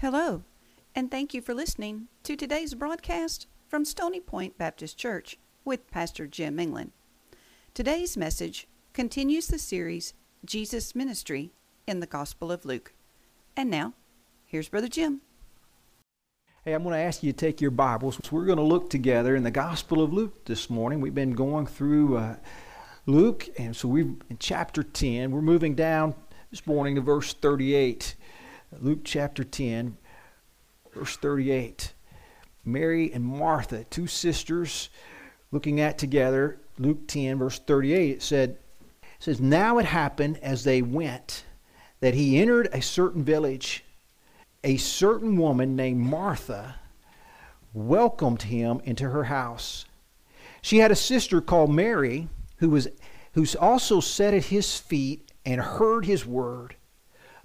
Hello, 0.00 0.44
and 0.94 1.10
thank 1.10 1.34
you 1.34 1.42
for 1.42 1.52
listening 1.52 2.08
to 2.22 2.34
today's 2.34 2.72
broadcast 2.72 3.46
from 3.68 3.84
Stony 3.84 4.18
Point 4.18 4.56
Baptist 4.56 4.96
Church 4.96 5.36
with 5.62 5.90
Pastor 5.90 6.26
Jim 6.26 6.58
England. 6.58 6.92
Today's 7.74 8.16
message 8.16 8.66
continues 8.94 9.48
the 9.48 9.58
series 9.58 10.14
Jesus 10.42 10.94
Ministry 10.94 11.50
in 11.86 12.00
the 12.00 12.06
Gospel 12.06 12.50
of 12.50 12.64
Luke. 12.64 12.94
And 13.54 13.68
now, 13.68 13.92
here's 14.46 14.70
Brother 14.70 14.88
Jim. 14.88 15.20
Hey, 16.64 16.72
I'm 16.72 16.82
going 16.82 16.94
to 16.94 16.98
ask 16.98 17.22
you 17.22 17.32
to 17.32 17.38
take 17.38 17.60
your 17.60 17.70
Bibles. 17.70 18.18
We're 18.32 18.46
going 18.46 18.56
to 18.56 18.64
look 18.64 18.88
together 18.88 19.36
in 19.36 19.42
the 19.42 19.50
Gospel 19.50 20.02
of 20.02 20.14
Luke 20.14 20.46
this 20.46 20.70
morning. 20.70 21.02
We've 21.02 21.14
been 21.14 21.34
going 21.34 21.66
through 21.66 22.16
uh, 22.16 22.36
Luke, 23.04 23.50
and 23.58 23.76
so 23.76 23.86
we're 23.86 24.14
in 24.30 24.38
chapter 24.38 24.82
10. 24.82 25.30
We're 25.30 25.42
moving 25.42 25.74
down 25.74 26.14
this 26.50 26.66
morning 26.66 26.94
to 26.94 27.02
verse 27.02 27.34
38. 27.34 28.14
Luke 28.78 29.00
chapter 29.04 29.42
10, 29.42 29.96
verse 30.94 31.16
38. 31.16 31.92
Mary 32.64 33.12
and 33.12 33.24
Martha, 33.24 33.84
two 33.84 34.06
sisters, 34.06 34.90
looking 35.50 35.80
at 35.80 35.98
together. 35.98 36.58
Luke 36.78 37.06
10, 37.08 37.38
verse 37.38 37.58
38, 37.58 38.10
it 38.10 38.22
said, 38.22 38.50
it 38.50 38.58
says, 39.18 39.40
Now 39.40 39.78
it 39.78 39.86
happened 39.86 40.38
as 40.38 40.64
they 40.64 40.82
went 40.82 41.44
that 42.00 42.14
he 42.14 42.40
entered 42.40 42.68
a 42.72 42.80
certain 42.80 43.24
village. 43.24 43.84
A 44.62 44.76
certain 44.76 45.36
woman 45.36 45.74
named 45.74 46.00
Martha 46.00 46.76
welcomed 47.72 48.42
him 48.42 48.80
into 48.84 49.10
her 49.10 49.24
house. 49.24 49.84
She 50.62 50.78
had 50.78 50.90
a 50.90 50.96
sister 50.96 51.40
called 51.40 51.70
Mary 51.70 52.28
who 52.56 52.70
was 52.70 52.88
who's 53.32 53.54
also 53.54 54.00
sat 54.00 54.34
at 54.34 54.46
his 54.46 54.78
feet 54.78 55.30
and 55.46 55.60
heard 55.60 56.04
his 56.04 56.26
word. 56.26 56.76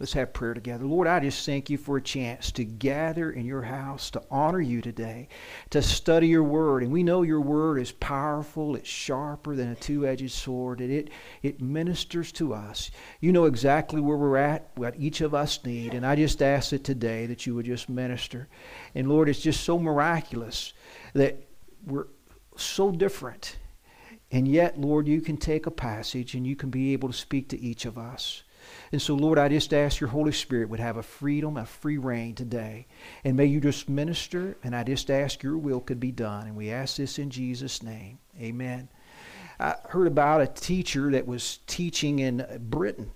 Let's 0.00 0.14
have 0.14 0.32
prayer 0.32 0.54
together. 0.54 0.86
Lord, 0.86 1.06
I 1.06 1.20
just 1.20 1.44
thank 1.44 1.68
you 1.68 1.76
for 1.76 1.98
a 1.98 2.02
chance 2.02 2.50
to 2.52 2.64
gather 2.64 3.30
in 3.30 3.44
your 3.44 3.60
house, 3.60 4.10
to 4.12 4.22
honor 4.30 4.62
you 4.62 4.80
today, 4.80 5.28
to 5.68 5.82
study 5.82 6.26
your 6.28 6.42
word. 6.42 6.82
And 6.82 6.90
we 6.90 7.02
know 7.02 7.20
your 7.20 7.42
word 7.42 7.78
is 7.78 7.92
powerful, 7.92 8.76
it's 8.76 8.88
sharper 8.88 9.54
than 9.54 9.68
a 9.68 9.74
two 9.74 10.06
edged 10.06 10.30
sword, 10.30 10.80
and 10.80 10.90
it, 10.90 11.10
it 11.42 11.60
ministers 11.60 12.32
to 12.32 12.54
us. 12.54 12.90
You 13.20 13.30
know 13.30 13.44
exactly 13.44 14.00
where 14.00 14.16
we're 14.16 14.38
at, 14.38 14.70
what 14.76 14.94
each 14.98 15.20
of 15.20 15.34
us 15.34 15.62
need. 15.66 15.92
And 15.92 16.06
I 16.06 16.16
just 16.16 16.40
ask 16.40 16.70
that 16.70 16.82
today 16.82 17.26
that 17.26 17.44
you 17.44 17.54
would 17.54 17.66
just 17.66 17.90
minister. 17.90 18.48
And 18.94 19.06
Lord, 19.06 19.28
it's 19.28 19.40
just 19.40 19.64
so 19.64 19.78
miraculous 19.78 20.72
that 21.12 21.46
we're 21.84 22.06
so 22.56 22.90
different. 22.90 23.58
And 24.32 24.48
yet, 24.48 24.80
Lord, 24.80 25.06
you 25.06 25.20
can 25.20 25.36
take 25.36 25.66
a 25.66 25.70
passage 25.70 26.34
and 26.34 26.46
you 26.46 26.56
can 26.56 26.70
be 26.70 26.94
able 26.94 27.10
to 27.10 27.14
speak 27.14 27.50
to 27.50 27.60
each 27.60 27.84
of 27.84 27.98
us. 27.98 28.44
And 28.92 29.00
so, 29.00 29.14
Lord, 29.14 29.38
I 29.38 29.48
just 29.48 29.72
ask 29.72 30.00
your 30.00 30.10
Holy 30.10 30.32
Spirit 30.32 30.68
would 30.68 30.80
have 30.80 30.96
a 30.96 31.02
freedom, 31.02 31.56
a 31.56 31.64
free 31.64 31.98
rein 31.98 32.34
today. 32.34 32.86
And 33.22 33.36
may 33.36 33.46
you 33.46 33.60
just 33.60 33.88
minister, 33.88 34.56
and 34.64 34.74
I 34.74 34.82
just 34.82 35.10
ask 35.10 35.42
your 35.42 35.58
will 35.58 35.80
could 35.80 36.00
be 36.00 36.10
done. 36.10 36.48
And 36.48 36.56
we 36.56 36.70
ask 36.70 36.96
this 36.96 37.18
in 37.18 37.30
Jesus' 37.30 37.82
name. 37.82 38.18
Amen. 38.40 38.88
I 39.60 39.76
heard 39.90 40.08
about 40.08 40.40
a 40.40 40.46
teacher 40.46 41.10
that 41.12 41.26
was 41.26 41.60
teaching 41.66 42.18
in 42.18 42.44
Britain, 42.68 43.12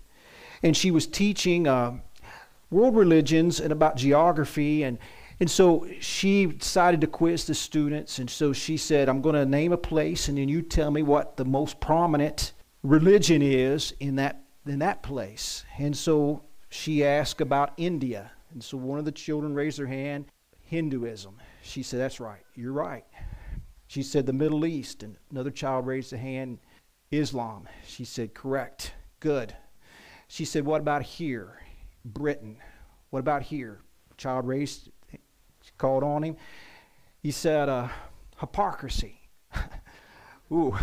and 0.62 0.76
she 0.76 0.90
was 0.90 1.06
teaching 1.06 1.66
uh, 1.66 1.98
world 2.70 2.96
religions 2.96 3.60
and 3.60 3.72
about 3.72 3.96
geography 3.96 4.82
and 4.82 4.98
and 5.40 5.50
so 5.50 5.86
she 6.00 6.46
decided 6.46 7.00
to 7.00 7.06
quiz 7.06 7.44
the 7.44 7.54
students. 7.54 8.18
And 8.18 8.30
so 8.30 8.52
she 8.52 8.76
said, 8.76 9.08
I'm 9.08 9.20
going 9.20 9.34
to 9.34 9.44
name 9.44 9.72
a 9.72 9.76
place, 9.76 10.28
and 10.28 10.38
then 10.38 10.48
you 10.48 10.62
tell 10.62 10.90
me 10.90 11.02
what 11.02 11.36
the 11.36 11.44
most 11.44 11.80
prominent 11.80 12.52
religion 12.82 13.42
is 13.42 13.94
in 13.98 14.16
that 14.16 14.43
in 14.66 14.78
that 14.80 15.02
place. 15.02 15.64
And 15.78 15.96
so 15.96 16.44
she 16.68 17.04
asked 17.04 17.40
about 17.40 17.72
India. 17.76 18.30
And 18.52 18.62
so 18.62 18.76
one 18.76 18.98
of 18.98 19.04
the 19.04 19.12
children 19.12 19.54
raised 19.54 19.78
her 19.78 19.86
hand 19.86 20.26
Hinduism. 20.62 21.36
She 21.62 21.82
said, 21.82 22.00
That's 22.00 22.20
right. 22.20 22.42
You're 22.54 22.72
right. 22.72 23.04
She 23.86 24.02
said, 24.02 24.26
The 24.26 24.32
Middle 24.32 24.66
East. 24.66 25.02
And 25.02 25.16
another 25.30 25.50
child 25.50 25.86
raised 25.86 26.12
a 26.12 26.18
hand 26.18 26.58
Islam. 27.10 27.68
She 27.86 28.04
said, 28.04 28.34
Correct. 28.34 28.94
Good. 29.20 29.54
She 30.28 30.44
said, 30.44 30.64
What 30.64 30.80
about 30.80 31.02
here? 31.02 31.60
Britain. 32.04 32.56
What 33.10 33.20
about 33.20 33.42
here? 33.42 33.80
Child 34.16 34.46
raised, 34.46 34.90
she 35.10 35.72
called 35.78 36.02
on 36.02 36.22
him. 36.22 36.36
He 37.22 37.30
said, 37.30 37.68
uh, 37.68 37.88
Hypocrisy. 38.38 39.20
Ooh, 40.52 40.76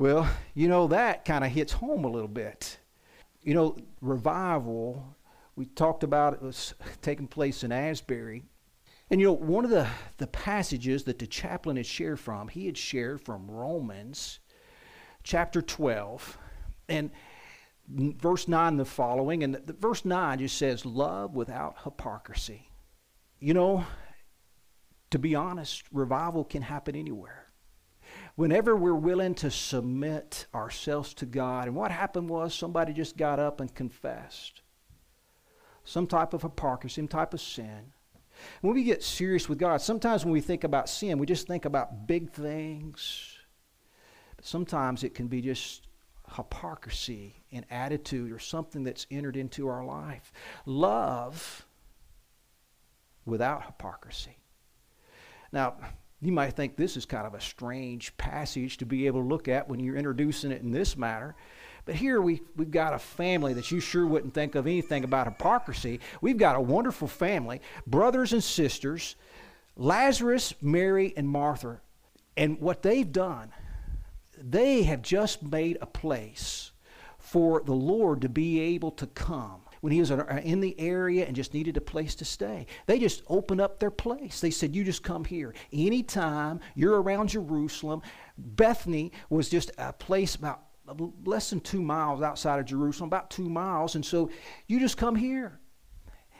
well, 0.00 0.26
you 0.54 0.66
know, 0.66 0.86
that 0.86 1.26
kind 1.26 1.44
of 1.44 1.50
hits 1.50 1.74
home 1.74 2.06
a 2.06 2.08
little 2.08 2.26
bit. 2.26 2.78
You 3.42 3.52
know, 3.52 3.76
revival, 4.00 5.14
we 5.56 5.66
talked 5.66 6.04
about 6.04 6.32
it 6.32 6.40
was 6.40 6.72
taking 7.02 7.26
place 7.26 7.64
in 7.64 7.70
Asbury. 7.70 8.44
And 9.10 9.20
you 9.20 9.26
know, 9.26 9.34
one 9.34 9.66
of 9.66 9.70
the, 9.70 9.86
the 10.16 10.26
passages 10.26 11.04
that 11.04 11.18
the 11.18 11.26
chaplain 11.26 11.76
had 11.76 11.84
shared 11.84 12.18
from, 12.18 12.48
he 12.48 12.64
had 12.64 12.78
shared 12.78 13.20
from 13.20 13.50
Romans 13.50 14.38
chapter 15.22 15.60
12. 15.60 16.38
And 16.88 17.10
verse 17.86 18.48
9 18.48 18.68
and 18.68 18.80
the 18.80 18.86
following. 18.86 19.42
And 19.42 19.54
the, 19.54 19.58
the 19.58 19.74
verse 19.74 20.06
9 20.06 20.38
just 20.38 20.56
says, 20.56 20.86
Love 20.86 21.34
without 21.34 21.76
hypocrisy. 21.84 22.70
You 23.38 23.52
know, 23.52 23.84
to 25.10 25.18
be 25.18 25.34
honest, 25.34 25.82
revival 25.92 26.42
can 26.42 26.62
happen 26.62 26.96
anywhere 26.96 27.39
whenever 28.36 28.76
we're 28.76 28.94
willing 28.94 29.34
to 29.34 29.50
submit 29.50 30.46
ourselves 30.54 31.14
to 31.14 31.26
God. 31.26 31.66
And 31.66 31.76
what 31.76 31.90
happened 31.90 32.28
was 32.28 32.54
somebody 32.54 32.92
just 32.92 33.16
got 33.16 33.38
up 33.38 33.60
and 33.60 33.74
confessed 33.74 34.62
some 35.84 36.06
type 36.06 36.34
of 36.34 36.42
hypocrisy, 36.42 37.00
some 37.00 37.08
type 37.08 37.34
of 37.34 37.40
sin. 37.40 37.92
When 38.60 38.74
we 38.74 38.84
get 38.84 39.02
serious 39.02 39.48
with 39.48 39.58
God, 39.58 39.80
sometimes 39.80 40.24
when 40.24 40.32
we 40.32 40.40
think 40.40 40.64
about 40.64 40.88
sin, 40.88 41.18
we 41.18 41.26
just 41.26 41.46
think 41.46 41.64
about 41.64 42.06
big 42.06 42.30
things. 42.30 43.36
But 44.36 44.46
sometimes 44.46 45.04
it 45.04 45.14
can 45.14 45.26
be 45.26 45.42
just 45.42 45.88
hypocrisy 46.36 47.34
in 47.50 47.64
attitude 47.70 48.32
or 48.32 48.38
something 48.38 48.84
that's 48.84 49.06
entered 49.10 49.36
into 49.36 49.68
our 49.68 49.84
life. 49.84 50.32
Love 50.64 51.66
without 53.26 53.66
hypocrisy. 53.66 54.38
Now, 55.52 55.76
you 56.22 56.32
might 56.32 56.52
think 56.52 56.76
this 56.76 56.96
is 56.96 57.06
kind 57.06 57.26
of 57.26 57.34
a 57.34 57.40
strange 57.40 58.16
passage 58.16 58.76
to 58.78 58.86
be 58.86 59.06
able 59.06 59.22
to 59.22 59.28
look 59.28 59.48
at 59.48 59.68
when 59.68 59.80
you're 59.80 59.96
introducing 59.96 60.52
it 60.52 60.62
in 60.62 60.70
this 60.70 60.96
manner. 60.96 61.34
But 61.86 61.94
here 61.94 62.20
we, 62.20 62.42
we've 62.56 62.70
got 62.70 62.92
a 62.92 62.98
family 62.98 63.54
that 63.54 63.70
you 63.70 63.80
sure 63.80 64.06
wouldn't 64.06 64.34
think 64.34 64.54
of 64.54 64.66
anything 64.66 65.02
about 65.02 65.26
hypocrisy. 65.26 66.00
We've 66.20 66.36
got 66.36 66.56
a 66.56 66.60
wonderful 66.60 67.08
family, 67.08 67.62
brothers 67.86 68.34
and 68.34 68.44
sisters, 68.44 69.16
Lazarus, 69.76 70.52
Mary, 70.60 71.14
and 71.16 71.26
Martha. 71.26 71.80
And 72.36 72.60
what 72.60 72.82
they've 72.82 73.10
done, 73.10 73.52
they 74.36 74.82
have 74.82 75.00
just 75.00 75.42
made 75.42 75.78
a 75.80 75.86
place 75.86 76.72
for 77.18 77.62
the 77.62 77.74
Lord 77.74 78.20
to 78.22 78.28
be 78.28 78.60
able 78.60 78.90
to 78.92 79.06
come 79.06 79.62
when 79.80 79.92
he 79.92 80.00
was 80.00 80.10
uh, 80.10 80.40
in 80.42 80.60
the 80.60 80.78
area 80.78 81.26
and 81.26 81.34
just 81.34 81.54
needed 81.54 81.76
a 81.76 81.80
place 81.80 82.14
to 82.16 82.24
stay. 82.24 82.66
They 82.86 82.98
just 82.98 83.22
opened 83.28 83.60
up 83.60 83.78
their 83.78 83.90
place. 83.90 84.40
They 84.40 84.50
said, 84.50 84.74
You 84.74 84.84
just 84.84 85.02
come 85.02 85.24
here. 85.24 85.54
Anytime 85.72 86.60
you're 86.74 87.00
around 87.00 87.28
Jerusalem, 87.28 88.02
Bethany 88.36 89.12
was 89.28 89.48
just 89.48 89.70
a 89.78 89.92
place 89.92 90.34
about 90.34 90.64
less 91.24 91.50
than 91.50 91.60
two 91.60 91.82
miles 91.82 92.22
outside 92.22 92.58
of 92.58 92.66
Jerusalem, 92.66 93.08
about 93.08 93.30
two 93.30 93.48
miles. 93.48 93.94
And 93.94 94.04
so 94.04 94.30
you 94.66 94.80
just 94.80 94.96
come 94.96 95.14
here. 95.14 95.60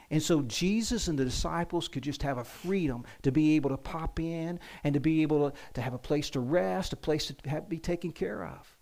And 0.09 0.21
so 0.21 0.41
Jesus 0.41 1.07
and 1.07 1.17
the 1.17 1.23
disciples 1.23 1.87
could 1.87 2.03
just 2.03 2.21
have 2.23 2.37
a 2.37 2.43
freedom 2.43 3.05
to 3.21 3.31
be 3.31 3.55
able 3.55 3.69
to 3.69 3.77
pop 3.77 4.19
in 4.19 4.59
and 4.83 4.93
to 4.93 4.99
be 4.99 5.21
able 5.21 5.49
to, 5.49 5.57
to 5.75 5.81
have 5.81 5.93
a 5.93 5.97
place 5.97 6.29
to 6.31 6.41
rest, 6.41 6.91
a 6.91 6.97
place 6.97 7.27
to 7.27 7.49
have, 7.49 7.69
be 7.69 7.79
taken 7.79 8.11
care 8.11 8.45
of. 8.45 8.77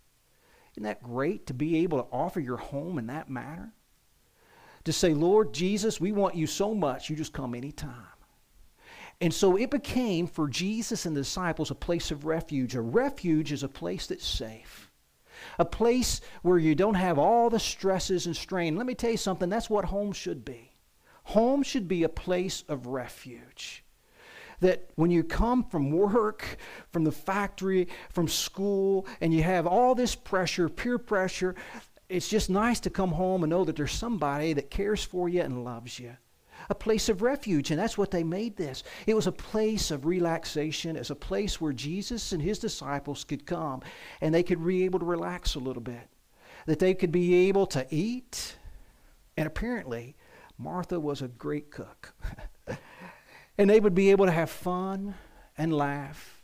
Isn't 0.73 0.83
that 0.83 1.03
great 1.03 1.45
to 1.47 1.53
be 1.53 1.77
able 1.77 2.01
to 2.01 2.09
offer 2.11 2.39
your 2.39 2.57
home 2.57 2.97
in 2.97 3.07
that 3.07 3.29
manner? 3.29 3.73
To 4.85 4.93
say, 4.93 5.13
Lord 5.13 5.53
Jesus, 5.53 5.99
we 5.99 6.11
want 6.11 6.35
you 6.35 6.47
so 6.47 6.73
much, 6.73 7.09
you 7.09 7.15
just 7.15 7.33
come 7.33 7.53
anytime. 7.55 8.07
And 9.21 9.33
so 9.33 9.57
it 9.57 9.69
became 9.69 10.27
for 10.27 10.47
Jesus 10.47 11.05
and 11.05 11.15
the 11.15 11.21
disciples 11.21 11.71
a 11.71 11.75
place 11.75 12.09
of 12.11 12.25
refuge. 12.25 12.75
A 12.75 12.81
refuge 12.81 13.51
is 13.51 13.63
a 13.63 13.67
place 13.67 14.07
that's 14.07 14.25
safe, 14.25 14.89
a 15.57 15.65
place 15.65 16.21
where 16.41 16.57
you 16.57 16.73
don't 16.73 16.93
have 16.95 17.19
all 17.19 17.49
the 17.49 17.59
stresses 17.59 18.27
and 18.27 18.35
strain. 18.35 18.77
Let 18.77 18.85
me 18.85 18.95
tell 18.95 19.11
you 19.11 19.17
something 19.17 19.49
that's 19.49 19.69
what 19.69 19.85
home 19.85 20.13
should 20.13 20.45
be. 20.45 20.71
Home 21.23 21.63
should 21.63 21.87
be 21.87 22.03
a 22.03 22.09
place 22.09 22.63
of 22.69 22.87
refuge. 22.87 23.83
That 24.61 24.89
when 24.95 25.11
you 25.11 25.23
come 25.23 25.63
from 25.63 25.91
work, 25.91 26.57
from 26.91 27.03
the 27.03 27.11
factory, 27.11 27.87
from 28.09 28.27
school, 28.27 29.05
and 29.21 29.33
you 29.33 29.43
have 29.43 29.67
all 29.67 29.95
this 29.95 30.15
pressure, 30.15 30.67
peer 30.67 30.97
pressure, 30.97 31.55
it's 32.09 32.27
just 32.27 32.49
nice 32.49 32.79
to 32.81 32.89
come 32.89 33.11
home 33.11 33.43
and 33.43 33.51
know 33.51 33.63
that 33.63 33.75
there's 33.75 33.91
somebody 33.91 34.53
that 34.53 34.71
cares 34.71 35.03
for 35.03 35.29
you 35.29 35.41
and 35.41 35.63
loves 35.63 35.99
you. 35.99 36.17
A 36.69 36.75
place 36.75 37.07
of 37.07 37.21
refuge, 37.21 37.71
and 37.71 37.79
that's 37.79 37.97
what 37.97 38.11
they 38.11 38.23
made 38.23 38.57
this. 38.57 38.83
It 39.07 39.15
was 39.15 39.27
a 39.27 39.31
place 39.31 39.91
of 39.91 40.05
relaxation. 40.05 40.95
It's 40.95 41.09
a 41.11 41.15
place 41.15 41.61
where 41.61 41.71
Jesus 41.71 42.31
and 42.31 42.41
his 42.41 42.59
disciples 42.59 43.23
could 43.23 43.45
come 43.45 43.81
and 44.21 44.33
they 44.33 44.43
could 44.43 44.65
be 44.65 44.83
able 44.83 44.99
to 44.99 45.05
relax 45.05 45.55
a 45.55 45.59
little 45.59 45.81
bit. 45.81 46.09
That 46.65 46.79
they 46.79 46.93
could 46.93 47.11
be 47.11 47.47
able 47.47 47.65
to 47.67 47.87
eat. 47.89 48.57
And 49.37 49.47
apparently, 49.47 50.15
Martha 50.57 50.99
was 50.99 51.21
a 51.21 51.27
great 51.27 51.71
cook. 51.71 52.13
and 53.57 53.69
they 53.69 53.79
would 53.79 53.95
be 53.95 54.11
able 54.11 54.25
to 54.25 54.31
have 54.31 54.49
fun 54.49 55.15
and 55.57 55.71
laugh 55.71 56.41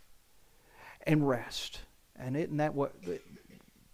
and 1.06 1.28
rest. 1.28 1.80
And 2.16 2.36
isn't 2.36 2.56
that 2.56 2.74
what 2.74 2.94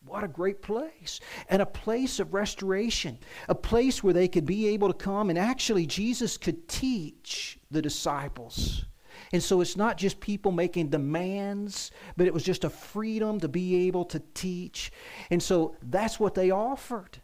what 0.04 0.24
a 0.24 0.28
great 0.28 0.62
place. 0.62 1.20
And 1.48 1.62
a 1.62 1.66
place 1.66 2.20
of 2.20 2.34
restoration. 2.34 3.18
A 3.48 3.54
place 3.54 4.02
where 4.02 4.14
they 4.14 4.28
could 4.28 4.46
be 4.46 4.68
able 4.68 4.88
to 4.88 4.94
come 4.94 5.30
and 5.30 5.38
actually 5.38 5.86
Jesus 5.86 6.36
could 6.36 6.68
teach 6.68 7.58
the 7.70 7.82
disciples. 7.82 8.84
And 9.32 9.42
so 9.42 9.60
it's 9.60 9.76
not 9.76 9.96
just 9.96 10.20
people 10.20 10.52
making 10.52 10.88
demands, 10.88 11.90
but 12.16 12.26
it 12.26 12.34
was 12.34 12.42
just 12.42 12.64
a 12.64 12.70
freedom 12.70 13.40
to 13.40 13.48
be 13.48 13.86
able 13.86 14.04
to 14.06 14.20
teach. 14.34 14.92
And 15.30 15.42
so 15.42 15.76
that's 15.82 16.20
what 16.20 16.34
they 16.34 16.50
offered. 16.50 17.18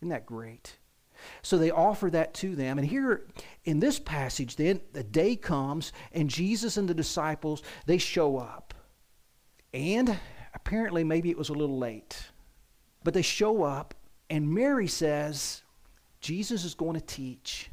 Isn't 0.00 0.10
that 0.10 0.26
great? 0.26 0.76
So 1.42 1.56
they 1.56 1.70
offer 1.70 2.10
that 2.10 2.34
to 2.34 2.54
them. 2.54 2.78
And 2.78 2.86
here 2.86 3.26
in 3.64 3.80
this 3.80 3.98
passage, 3.98 4.56
then, 4.56 4.80
the 4.92 5.02
day 5.02 5.36
comes 5.36 5.92
and 6.12 6.28
Jesus 6.28 6.76
and 6.76 6.88
the 6.88 6.94
disciples, 6.94 7.62
they 7.86 7.98
show 7.98 8.36
up. 8.36 8.74
And 9.72 10.18
apparently 10.54 11.04
maybe 11.04 11.30
it 11.30 11.38
was 11.38 11.48
a 11.48 11.54
little 11.54 11.78
late. 11.78 12.24
But 13.02 13.14
they 13.14 13.22
show 13.22 13.62
up, 13.62 13.94
and 14.30 14.48
Mary 14.48 14.86
says, 14.86 15.62
Jesus 16.20 16.64
is 16.64 16.74
going 16.74 16.94
to 16.94 17.04
teach. 17.04 17.70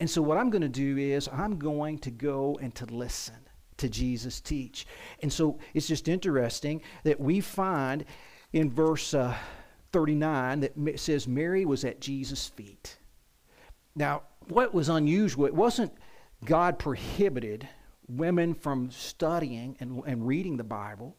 And 0.00 0.08
so, 0.08 0.22
what 0.22 0.38
I'm 0.38 0.50
going 0.50 0.62
to 0.62 0.68
do 0.68 0.96
is, 0.96 1.28
I'm 1.32 1.58
going 1.58 1.98
to 2.00 2.10
go 2.10 2.58
and 2.60 2.74
to 2.76 2.86
listen 2.86 3.36
to 3.78 3.88
Jesus 3.88 4.40
teach. 4.40 4.86
And 5.22 5.32
so, 5.32 5.58
it's 5.72 5.88
just 5.88 6.08
interesting 6.08 6.82
that 7.02 7.18
we 7.18 7.40
find 7.40 8.04
in 8.52 8.70
verse 8.70 9.14
uh, 9.14 9.34
39 9.92 10.60
that 10.60 11.00
says, 11.00 11.26
Mary 11.26 11.64
was 11.64 11.84
at 11.84 12.00
Jesus' 12.00 12.48
feet. 12.48 12.98
Now, 13.96 14.22
what 14.48 14.74
was 14.74 14.88
unusual, 14.88 15.46
it 15.46 15.54
wasn't 15.54 15.92
God 16.44 16.78
prohibited 16.78 17.68
women 18.08 18.54
from 18.54 18.90
studying 18.90 19.76
and, 19.80 20.02
and 20.06 20.26
reading 20.26 20.56
the 20.56 20.64
Bible. 20.64 21.16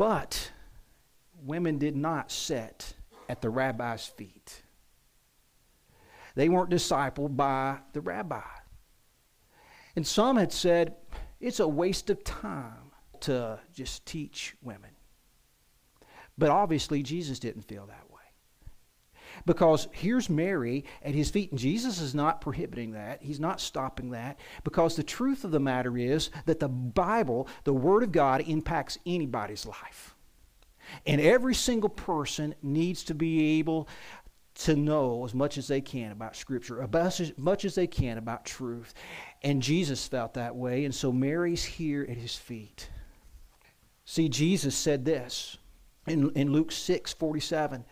But 0.00 0.50
women 1.44 1.76
did 1.76 1.94
not 1.94 2.32
sit 2.32 2.94
at 3.28 3.42
the 3.42 3.50
rabbi's 3.50 4.06
feet. 4.06 4.62
They 6.34 6.48
weren't 6.48 6.70
discipled 6.70 7.36
by 7.36 7.80
the 7.92 8.00
rabbi. 8.00 8.40
And 9.94 10.06
some 10.06 10.38
had 10.38 10.54
said 10.54 10.94
it's 11.38 11.60
a 11.60 11.68
waste 11.68 12.08
of 12.08 12.24
time 12.24 12.92
to 13.20 13.60
just 13.74 14.06
teach 14.06 14.56
women. 14.62 14.92
But 16.38 16.48
obviously, 16.48 17.02
Jesus 17.02 17.38
didn't 17.38 17.68
feel 17.68 17.84
that 17.84 18.09
way. 18.09 18.09
Because 19.46 19.88
here's 19.92 20.28
Mary 20.28 20.84
at 21.02 21.14
his 21.14 21.30
feet, 21.30 21.50
and 21.50 21.58
Jesus 21.58 22.00
is 22.00 22.14
not 22.14 22.40
prohibiting 22.40 22.92
that. 22.92 23.22
He's 23.22 23.40
not 23.40 23.60
stopping 23.60 24.10
that. 24.10 24.38
Because 24.64 24.96
the 24.96 25.02
truth 25.02 25.44
of 25.44 25.50
the 25.50 25.60
matter 25.60 25.96
is 25.96 26.30
that 26.46 26.60
the 26.60 26.68
Bible, 26.68 27.48
the 27.64 27.74
Word 27.74 28.02
of 28.02 28.12
God, 28.12 28.42
impacts 28.46 28.98
anybody's 29.06 29.66
life. 29.66 30.14
And 31.06 31.20
every 31.20 31.54
single 31.54 31.88
person 31.88 32.54
needs 32.62 33.04
to 33.04 33.14
be 33.14 33.58
able 33.58 33.88
to 34.54 34.76
know 34.76 35.24
as 35.24 35.34
much 35.34 35.56
as 35.56 35.68
they 35.68 35.80
can 35.80 36.12
about 36.12 36.36
Scripture, 36.36 36.82
about 36.82 37.20
as 37.20 37.32
much 37.38 37.64
as 37.64 37.74
they 37.74 37.86
can 37.86 38.18
about 38.18 38.44
truth. 38.44 38.92
And 39.42 39.62
Jesus 39.62 40.06
felt 40.06 40.34
that 40.34 40.54
way, 40.54 40.84
and 40.84 40.94
so 40.94 41.12
Mary's 41.12 41.64
here 41.64 42.06
at 42.08 42.16
his 42.16 42.36
feet. 42.36 42.90
See, 44.04 44.28
Jesus 44.28 44.74
said 44.74 45.04
this 45.04 45.56
in, 46.06 46.30
in 46.32 46.52
Luke 46.52 46.72
6 46.72 47.12
47 47.12 47.84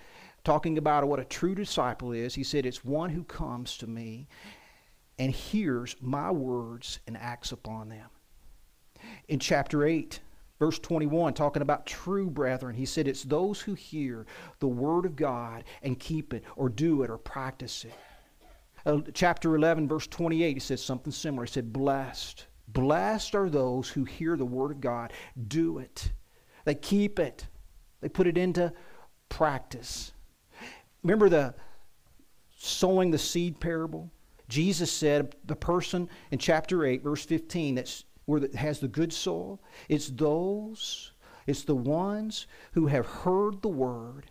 talking 0.44 0.78
about 0.78 1.06
what 1.06 1.20
a 1.20 1.24
true 1.24 1.54
disciple 1.54 2.12
is, 2.12 2.34
he 2.34 2.42
said, 2.42 2.66
It's 2.66 2.84
one 2.84 3.10
who 3.10 3.24
comes 3.24 3.76
to 3.78 3.86
me 3.86 4.28
and 5.18 5.32
hears 5.32 5.96
my 6.00 6.30
words 6.30 7.00
and 7.06 7.16
acts 7.16 7.52
upon 7.52 7.88
them. 7.88 8.08
In 9.28 9.38
chapter 9.38 9.84
8, 9.84 10.20
verse 10.58 10.78
21, 10.78 11.34
talking 11.34 11.62
about 11.62 11.86
true 11.86 12.30
brethren, 12.30 12.74
he 12.74 12.86
said, 12.86 13.08
It's 13.08 13.24
those 13.24 13.60
who 13.60 13.74
hear 13.74 14.26
the 14.60 14.68
word 14.68 15.04
of 15.04 15.16
God 15.16 15.64
and 15.82 15.98
keep 15.98 16.32
it, 16.32 16.44
or 16.56 16.68
do 16.68 17.02
it, 17.02 17.10
or 17.10 17.18
practice 17.18 17.84
it. 17.84 17.94
Uh, 18.86 19.00
chapter 19.12 19.54
11, 19.54 19.88
verse 19.88 20.06
28, 20.06 20.54
he 20.54 20.60
says 20.60 20.82
something 20.82 21.12
similar. 21.12 21.44
He 21.44 21.52
said, 21.52 21.72
Blessed. 21.72 22.46
Blessed 22.68 23.34
are 23.34 23.48
those 23.48 23.88
who 23.88 24.04
hear 24.04 24.36
the 24.36 24.44
word 24.44 24.70
of 24.70 24.80
God, 24.80 25.12
do 25.48 25.78
it. 25.78 26.12
They 26.64 26.74
keep 26.74 27.18
it, 27.18 27.46
they 28.00 28.08
put 28.08 28.26
it 28.26 28.36
into 28.36 28.72
practice. 29.30 30.12
Remember 31.02 31.28
the 31.28 31.54
sowing 32.56 33.10
the 33.10 33.18
seed 33.18 33.60
parable? 33.60 34.10
Jesus 34.48 34.90
said 34.90 35.36
the 35.44 35.56
person 35.56 36.08
in 36.30 36.38
chapter 36.38 36.84
8, 36.84 37.02
verse 37.02 37.24
15, 37.24 37.74
that's 37.76 38.04
where 38.24 38.42
it 38.42 38.54
has 38.54 38.80
the 38.80 38.88
good 38.88 39.12
soil, 39.12 39.60
it's 39.88 40.08
those, 40.08 41.12
it's 41.46 41.64
the 41.64 41.74
ones 41.74 42.46
who 42.72 42.86
have 42.86 43.06
heard 43.06 43.62
the 43.62 43.68
word 43.68 44.30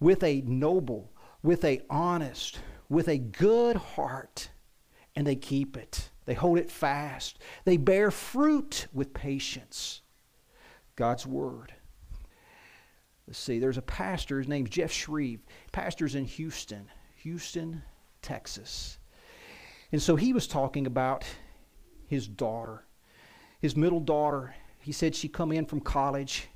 with 0.00 0.22
a 0.22 0.42
noble, 0.42 1.10
with 1.42 1.64
a 1.64 1.80
honest, 1.88 2.58
with 2.88 3.08
a 3.08 3.18
good 3.18 3.76
heart, 3.76 4.50
and 5.16 5.26
they 5.26 5.36
keep 5.36 5.76
it. 5.76 6.10
They 6.26 6.34
hold 6.34 6.58
it 6.58 6.70
fast. 6.70 7.38
They 7.64 7.76
bear 7.76 8.10
fruit 8.10 8.86
with 8.92 9.14
patience. 9.14 10.02
God's 10.96 11.26
word. 11.26 11.74
Let's 13.26 13.38
see, 13.38 13.58
there's 13.58 13.78
a 13.78 13.82
pastor, 13.82 14.38
his 14.38 14.48
name's 14.48 14.70
Jeff 14.70 14.92
Shreve, 14.92 15.40
pastors 15.72 16.14
in 16.14 16.24
Houston, 16.24 16.90
Houston, 17.16 17.82
Texas. 18.20 18.98
And 19.92 20.02
so 20.02 20.16
he 20.16 20.32
was 20.32 20.46
talking 20.46 20.86
about 20.86 21.24
his 22.06 22.28
daughter, 22.28 22.84
his 23.60 23.76
middle 23.76 24.00
daughter. 24.00 24.54
He 24.78 24.92
said 24.92 25.14
she 25.14 25.28
come 25.28 25.52
in 25.52 25.64
from 25.64 25.80
college, 25.80 26.48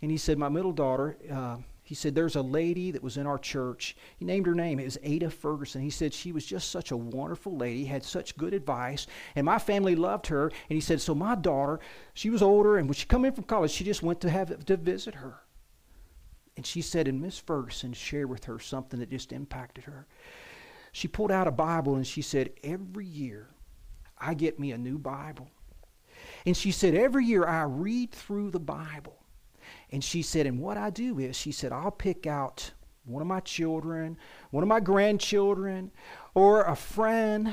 and 0.00 0.10
he 0.10 0.16
said, 0.16 0.38
my 0.38 0.48
middle 0.48 0.72
daughter, 0.72 1.16
uh, 1.32 1.56
he 1.82 1.94
said, 1.94 2.14
there's 2.14 2.36
a 2.36 2.42
lady 2.42 2.90
that 2.92 3.02
was 3.02 3.16
in 3.16 3.26
our 3.26 3.38
church. 3.38 3.96
He 4.16 4.24
named 4.24 4.46
her 4.46 4.54
name. 4.54 4.78
It 4.78 4.84
was 4.84 4.98
Ada 5.02 5.30
Ferguson. 5.30 5.82
He 5.82 5.90
said 5.90 6.12
she 6.12 6.32
was 6.32 6.44
just 6.44 6.70
such 6.70 6.90
a 6.90 6.96
wonderful 6.96 7.56
lady, 7.56 7.84
had 7.84 8.04
such 8.04 8.36
good 8.36 8.54
advice, 8.54 9.06
and 9.34 9.44
my 9.44 9.58
family 9.58 9.96
loved 9.96 10.26
her. 10.28 10.44
And 10.46 10.76
he 10.76 10.80
said, 10.80 11.00
so 11.00 11.14
my 11.14 11.34
daughter, 11.34 11.80
she 12.14 12.30
was 12.30 12.42
older, 12.42 12.76
and 12.76 12.88
when 12.88 12.94
she 12.94 13.06
come 13.06 13.24
in 13.24 13.32
from 13.32 13.44
college, 13.44 13.72
she 13.72 13.84
just 13.84 14.02
went 14.02 14.20
to 14.20 14.30
have 14.30 14.64
to 14.66 14.76
visit 14.76 15.16
her. 15.16 15.40
She 16.66 16.82
said, 16.82 17.08
and 17.08 17.20
Miss 17.20 17.38
Ferguson 17.38 17.92
shared 17.92 18.28
with 18.28 18.44
her 18.44 18.58
something 18.58 19.00
that 19.00 19.10
just 19.10 19.32
impacted 19.32 19.84
her. 19.84 20.06
She 20.92 21.08
pulled 21.08 21.30
out 21.30 21.46
a 21.46 21.52
Bible 21.52 21.94
and 21.94 22.06
she 22.06 22.22
said, 22.22 22.52
Every 22.64 23.06
year 23.06 23.50
I 24.18 24.34
get 24.34 24.58
me 24.58 24.72
a 24.72 24.78
new 24.78 24.98
Bible. 24.98 25.48
And 26.44 26.56
she 26.56 26.70
said, 26.70 26.94
Every 26.94 27.24
year 27.24 27.44
I 27.44 27.62
read 27.64 28.12
through 28.12 28.50
the 28.50 28.60
Bible. 28.60 29.18
And 29.90 30.02
she 30.02 30.22
said, 30.22 30.46
And 30.46 30.58
what 30.58 30.76
I 30.76 30.90
do 30.90 31.18
is, 31.18 31.36
she 31.36 31.52
said, 31.52 31.72
I'll 31.72 31.90
pick 31.90 32.26
out 32.26 32.72
one 33.04 33.22
of 33.22 33.28
my 33.28 33.40
children, 33.40 34.16
one 34.50 34.62
of 34.62 34.68
my 34.68 34.80
grandchildren, 34.80 35.92
or 36.34 36.62
a 36.62 36.74
friend, 36.74 37.52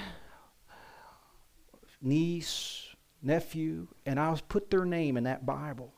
niece, 2.01 2.96
nephew, 3.22 3.88
and 4.05 4.20
I'll 4.20 4.39
put 4.50 4.70
their 4.70 4.86
name 4.86 5.17
in 5.17 5.25
that 5.25 5.46
Bible. 5.46 5.93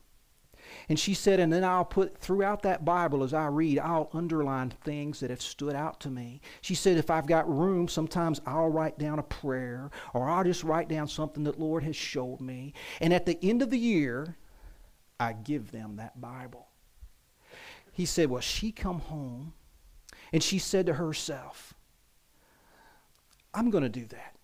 And 0.89 0.99
she 0.99 1.13
said, 1.13 1.39
and 1.39 1.51
then 1.51 1.63
I'll 1.63 1.85
put 1.85 2.17
throughout 2.17 2.61
that 2.63 2.85
Bible 2.85 3.23
as 3.23 3.33
I 3.33 3.47
read, 3.47 3.79
I'll 3.79 4.09
underline 4.13 4.69
things 4.69 5.19
that 5.19 5.29
have 5.29 5.41
stood 5.41 5.75
out 5.75 5.99
to 6.01 6.09
me. 6.09 6.41
She 6.61 6.75
said, 6.75 6.97
if 6.97 7.09
I've 7.09 7.27
got 7.27 7.49
room, 7.49 7.87
sometimes 7.87 8.41
I'll 8.45 8.69
write 8.69 8.99
down 8.99 9.19
a 9.19 9.23
prayer 9.23 9.89
or 10.13 10.29
I'll 10.29 10.43
just 10.43 10.63
write 10.63 10.89
down 10.89 11.07
something 11.07 11.43
that 11.45 11.59
Lord 11.59 11.83
has 11.83 11.95
showed 11.95 12.41
me. 12.41 12.73
And 13.01 13.13
at 13.13 13.25
the 13.25 13.37
end 13.41 13.61
of 13.61 13.69
the 13.69 13.79
year, 13.79 14.35
I 15.19 15.33
give 15.33 15.71
them 15.71 15.95
that 15.97 16.19
Bible. 16.19 16.67
He 17.91 18.05
said, 18.05 18.29
well, 18.29 18.41
she 18.41 18.71
come 18.71 18.99
home 18.99 19.53
and 20.33 20.43
she 20.43 20.59
said 20.59 20.85
to 20.87 20.93
herself, 20.93 21.73
I'm 23.53 23.69
going 23.69 23.83
to 23.83 23.89
do 23.89 24.05
that. 24.07 24.35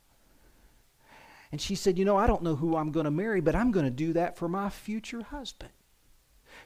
And 1.51 1.59
she 1.59 1.75
said, 1.75 1.99
You 1.99 2.05
know, 2.05 2.17
I 2.17 2.27
don't 2.27 2.43
know 2.43 2.55
who 2.55 2.77
I'm 2.77 2.91
going 2.91 3.03
to 3.03 3.11
marry, 3.11 3.41
but 3.41 3.55
I'm 3.55 3.71
going 3.71 3.85
to 3.85 3.91
do 3.91 4.13
that 4.13 4.37
for 4.37 4.47
my 4.47 4.69
future 4.69 5.21
husband. 5.21 5.71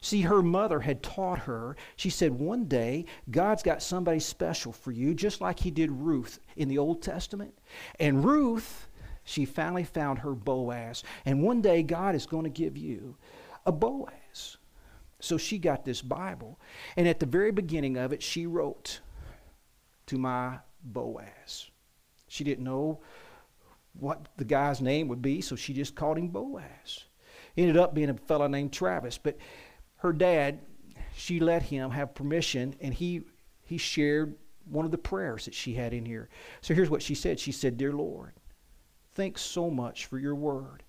See, 0.01 0.21
her 0.21 0.41
mother 0.41 0.79
had 0.79 1.01
taught 1.01 1.39
her, 1.39 1.75
she 1.95 2.09
said, 2.09 2.33
one 2.33 2.65
day 2.65 3.05
God's 3.31 3.63
got 3.63 3.81
somebody 3.81 4.19
special 4.19 4.71
for 4.71 4.91
you, 4.91 5.13
just 5.13 5.41
like 5.41 5.59
He 5.59 5.71
did 5.71 5.91
Ruth 5.91 6.39
in 6.55 6.67
the 6.67 6.77
Old 6.77 7.01
Testament. 7.01 7.57
And 7.99 8.23
Ruth, 8.23 8.87
she 9.23 9.45
finally 9.45 9.83
found 9.83 10.19
her 10.19 10.33
Boaz. 10.33 11.03
And 11.25 11.41
one 11.41 11.61
day 11.61 11.83
God 11.83 12.15
is 12.15 12.25
going 12.25 12.43
to 12.43 12.49
give 12.49 12.77
you 12.77 13.15
a 13.65 13.71
Boaz. 13.71 14.57
So 15.19 15.37
she 15.37 15.57
got 15.57 15.85
this 15.85 16.01
Bible. 16.01 16.59
And 16.97 17.07
at 17.07 17.19
the 17.19 17.25
very 17.25 17.51
beginning 17.51 17.97
of 17.97 18.13
it, 18.13 18.21
she 18.21 18.45
wrote, 18.45 18.99
To 20.07 20.17
my 20.17 20.59
Boaz. 20.83 21.69
She 22.27 22.43
didn't 22.43 22.63
know 22.63 22.99
what 23.99 24.27
the 24.37 24.45
guy's 24.45 24.81
name 24.81 25.07
would 25.07 25.21
be, 25.21 25.41
so 25.41 25.55
she 25.55 25.73
just 25.73 25.95
called 25.95 26.17
him 26.17 26.27
Boaz. 26.27 27.05
Ended 27.57 27.77
up 27.77 27.93
being 27.95 28.09
a 28.09 28.13
fellow 28.13 28.47
named 28.47 28.73
Travis. 28.73 29.17
But 29.17 29.37
her 30.05 30.13
dad, 30.13 30.59
she 31.15 31.39
let 31.39 31.63
him 31.63 31.89
have 31.89 32.13
permission, 32.13 32.75
and 32.79 32.93
he, 32.93 33.23
he 33.63 33.77
shared 33.77 34.35
one 34.69 34.85
of 34.85 34.91
the 34.91 34.97
prayers 34.99 35.45
that 35.45 35.53
she 35.55 35.73
had 35.73 35.93
in 35.93 36.05
here. 36.05 36.29
So 36.61 36.75
here's 36.75 36.91
what 36.91 37.01
she 37.01 37.15
said 37.15 37.39
She 37.39 37.51
said, 37.51 37.77
Dear 37.77 37.91
Lord, 37.91 38.33
thanks 39.13 39.41
so 39.41 39.71
much 39.71 40.05
for 40.05 40.19
your 40.19 40.35
word. 40.35 40.83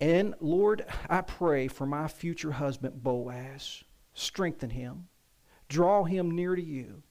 And 0.00 0.34
Lord, 0.40 0.86
I 1.10 1.20
pray 1.20 1.68
for 1.68 1.86
my 1.86 2.08
future 2.08 2.52
husband, 2.52 3.02
Boaz. 3.02 3.84
Strengthen 4.14 4.70
him, 4.70 5.08
draw 5.68 6.04
him 6.04 6.30
near 6.30 6.56
to 6.56 6.62
you. 6.62 7.02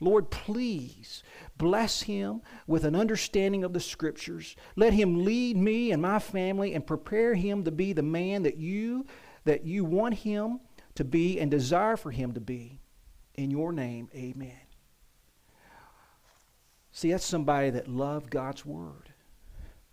Lord, 0.00 0.30
please 0.30 1.22
bless 1.56 2.02
him 2.02 2.42
with 2.66 2.84
an 2.84 2.94
understanding 2.94 3.64
of 3.64 3.72
the 3.72 3.80
scriptures. 3.80 4.54
Let 4.76 4.92
him 4.92 5.24
lead 5.24 5.56
me 5.56 5.90
and 5.90 6.02
my 6.02 6.20
family 6.20 6.74
and 6.74 6.86
prepare 6.86 7.34
him 7.34 7.64
to 7.64 7.70
be 7.72 7.92
the 7.92 8.02
man 8.02 8.44
that 8.44 8.56
you 8.56 9.06
that 9.44 9.64
you 9.64 9.84
want 9.84 10.14
him 10.14 10.60
to 10.94 11.04
be 11.04 11.38
and 11.38 11.50
desire 11.50 11.96
for 11.96 12.10
him 12.10 12.32
to 12.32 12.40
be. 12.40 12.80
In 13.34 13.50
your 13.50 13.72
name, 13.72 14.08
amen. 14.14 14.52
See, 16.92 17.10
that's 17.10 17.24
somebody 17.24 17.70
that 17.70 17.88
loved 17.88 18.30
God's 18.30 18.64
word. 18.64 19.12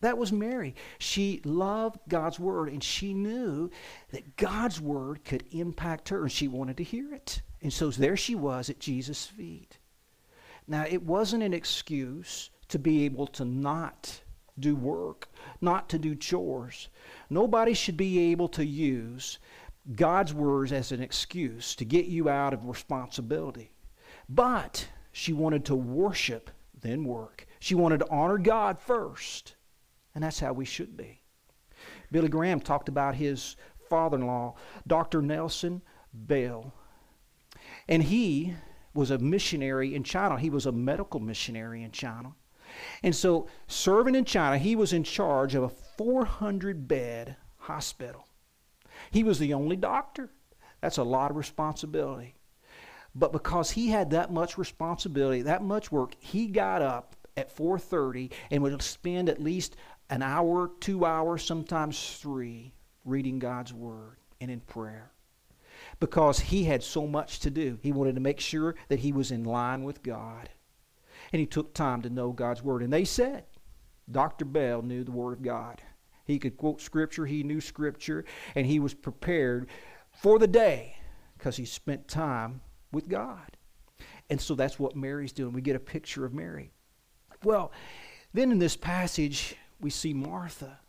That 0.01 0.17
was 0.17 0.31
Mary. 0.31 0.75
She 0.99 1.41
loved 1.43 1.99
God's 2.07 2.39
word 2.39 2.69
and 2.69 2.83
she 2.83 3.13
knew 3.13 3.69
that 4.11 4.35
God's 4.35 4.79
word 4.81 5.23
could 5.23 5.43
impact 5.51 6.09
her 6.09 6.21
and 6.21 6.31
she 6.31 6.47
wanted 6.47 6.77
to 6.77 6.83
hear 6.83 7.13
it. 7.13 7.41
And 7.61 7.71
so 7.71 7.89
there 7.89 8.17
she 8.17 8.35
was 8.35 8.69
at 8.69 8.79
Jesus' 8.79 9.25
feet. 9.25 9.77
Now, 10.67 10.85
it 10.87 11.03
wasn't 11.03 11.43
an 11.43 11.53
excuse 11.53 12.49
to 12.69 12.79
be 12.79 13.05
able 13.05 13.27
to 13.27 13.45
not 13.45 14.21
do 14.59 14.75
work, 14.75 15.29
not 15.59 15.89
to 15.89 15.99
do 15.99 16.15
chores. 16.15 16.89
Nobody 17.29 17.73
should 17.73 17.97
be 17.97 18.31
able 18.31 18.47
to 18.49 18.65
use 18.65 19.39
God's 19.95 20.33
words 20.33 20.71
as 20.71 20.91
an 20.91 21.01
excuse 21.01 21.75
to 21.75 21.85
get 21.85 22.05
you 22.05 22.29
out 22.29 22.53
of 22.53 22.67
responsibility. 22.67 23.71
But 24.29 24.87
she 25.11 25.33
wanted 25.33 25.65
to 25.65 25.75
worship, 25.75 26.51
then 26.79 27.03
work. 27.03 27.47
She 27.59 27.75
wanted 27.75 27.99
to 27.99 28.09
honor 28.09 28.37
God 28.37 28.79
first. 28.79 29.55
And 30.13 30.23
that's 30.23 30.39
how 30.39 30.53
we 30.53 30.65
should 30.65 30.95
be. 30.95 31.21
Billy 32.11 32.29
Graham 32.29 32.59
talked 32.59 32.89
about 32.89 33.15
his 33.15 33.55
father 33.89 34.17
in 34.17 34.27
law, 34.27 34.55
Dr. 34.85 35.21
Nelson 35.21 35.81
Bell. 36.13 36.73
And 37.87 38.03
he 38.03 38.55
was 38.93 39.11
a 39.11 39.17
missionary 39.17 39.95
in 39.95 40.03
China. 40.03 40.37
He 40.37 40.49
was 40.49 40.65
a 40.65 40.71
medical 40.71 41.19
missionary 41.19 41.83
in 41.83 41.91
China. 41.91 42.35
And 43.03 43.15
so, 43.15 43.47
serving 43.67 44.15
in 44.15 44.25
China, 44.25 44.57
he 44.57 44.75
was 44.75 44.93
in 44.93 45.03
charge 45.03 45.55
of 45.55 45.63
a 45.63 45.69
400 45.69 46.87
bed 46.87 47.35
hospital. 47.57 48.27
He 49.11 49.23
was 49.23 49.39
the 49.39 49.53
only 49.53 49.75
doctor. 49.75 50.29
That's 50.81 50.97
a 50.97 51.03
lot 51.03 51.31
of 51.31 51.37
responsibility. 51.37 52.35
But 53.13 53.31
because 53.33 53.71
he 53.71 53.89
had 53.89 54.11
that 54.11 54.31
much 54.31 54.57
responsibility, 54.57 55.41
that 55.43 55.63
much 55.63 55.91
work, 55.91 56.15
he 56.19 56.47
got 56.47 56.81
up 56.81 57.15
at 57.35 57.55
4:30 57.55 58.31
and 58.49 58.63
would 58.63 58.81
spend 58.81 59.29
at 59.29 59.41
least 59.41 59.75
an 60.09 60.21
hour, 60.21 60.69
2 60.79 61.05
hours, 61.05 61.43
sometimes 61.43 62.17
3 62.17 62.73
reading 63.05 63.39
God's 63.39 63.73
word 63.73 64.17
and 64.39 64.51
in 64.51 64.59
prayer. 64.61 65.11
Because 65.99 66.39
he 66.39 66.65
had 66.65 66.83
so 66.83 67.07
much 67.07 67.39
to 67.39 67.49
do. 67.49 67.79
He 67.81 67.91
wanted 67.91 68.15
to 68.15 68.21
make 68.21 68.39
sure 68.39 68.75
that 68.89 68.99
he 68.99 69.11
was 69.11 69.31
in 69.31 69.43
line 69.43 69.83
with 69.83 70.03
God 70.03 70.49
and 71.31 71.39
he 71.39 71.45
took 71.45 71.73
time 71.73 72.01
to 72.01 72.09
know 72.09 72.31
God's 72.31 72.63
Word. 72.63 72.83
And 72.83 72.91
they 72.91 73.05
said 73.05 73.45
Dr. 74.09 74.45
Bell 74.45 74.81
knew 74.81 75.03
the 75.03 75.11
Word 75.11 75.33
of 75.33 75.41
God. 75.41 75.81
He 76.25 76.39
could 76.39 76.57
quote 76.57 76.81
Scripture, 76.81 77.25
he 77.25 77.43
knew 77.43 77.61
Scripture, 77.61 78.25
and 78.55 78.65
he 78.65 78.79
was 78.79 78.93
prepared 78.93 79.67
for 80.11 80.39
the 80.39 80.47
day 80.47 80.95
because 81.37 81.57
he 81.57 81.65
spent 81.65 82.07
time 82.07 82.61
with 82.91 83.09
God. 83.09 83.57
And 84.29 84.39
so 84.39 84.55
that's 84.55 84.79
what 84.79 84.95
Mary's 84.95 85.33
doing. 85.33 85.53
We 85.53 85.61
get 85.61 85.75
a 85.75 85.79
picture 85.79 86.25
of 86.25 86.33
Mary. 86.33 86.71
Well, 87.43 87.71
then 88.33 88.51
in 88.51 88.59
this 88.59 88.77
passage, 88.77 89.55
we 89.79 89.89
see 89.89 90.13
Martha. 90.13 90.79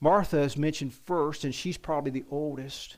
Martha 0.00 0.40
is 0.40 0.56
mentioned 0.56 0.92
first, 0.92 1.44
and 1.44 1.54
she's 1.54 1.78
probably 1.78 2.10
the 2.10 2.24
oldest. 2.30 2.96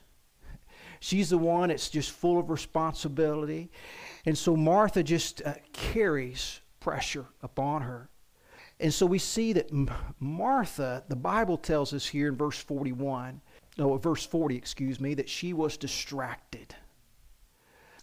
She's 1.02 1.30
the 1.30 1.38
one 1.38 1.70
that's 1.70 1.90
just 1.90 2.12
full 2.12 2.38
of 2.38 2.48
responsibility. 2.48 3.72
And 4.24 4.38
so 4.38 4.54
Martha 4.54 5.02
just 5.02 5.42
uh, 5.44 5.54
carries 5.72 6.60
pressure 6.78 7.26
upon 7.42 7.82
her. 7.82 8.08
And 8.78 8.94
so 8.94 9.04
we 9.04 9.18
see 9.18 9.52
that 9.54 9.68
Martha, 10.20 11.02
the 11.08 11.16
Bible 11.16 11.56
tells 11.56 11.92
us 11.92 12.06
here 12.06 12.28
in 12.28 12.36
verse 12.36 12.56
41, 12.56 13.40
no, 13.76 13.96
verse 13.96 14.24
40, 14.24 14.54
excuse 14.54 15.00
me, 15.00 15.14
that 15.14 15.28
she 15.28 15.52
was 15.52 15.76
distracted. 15.76 16.72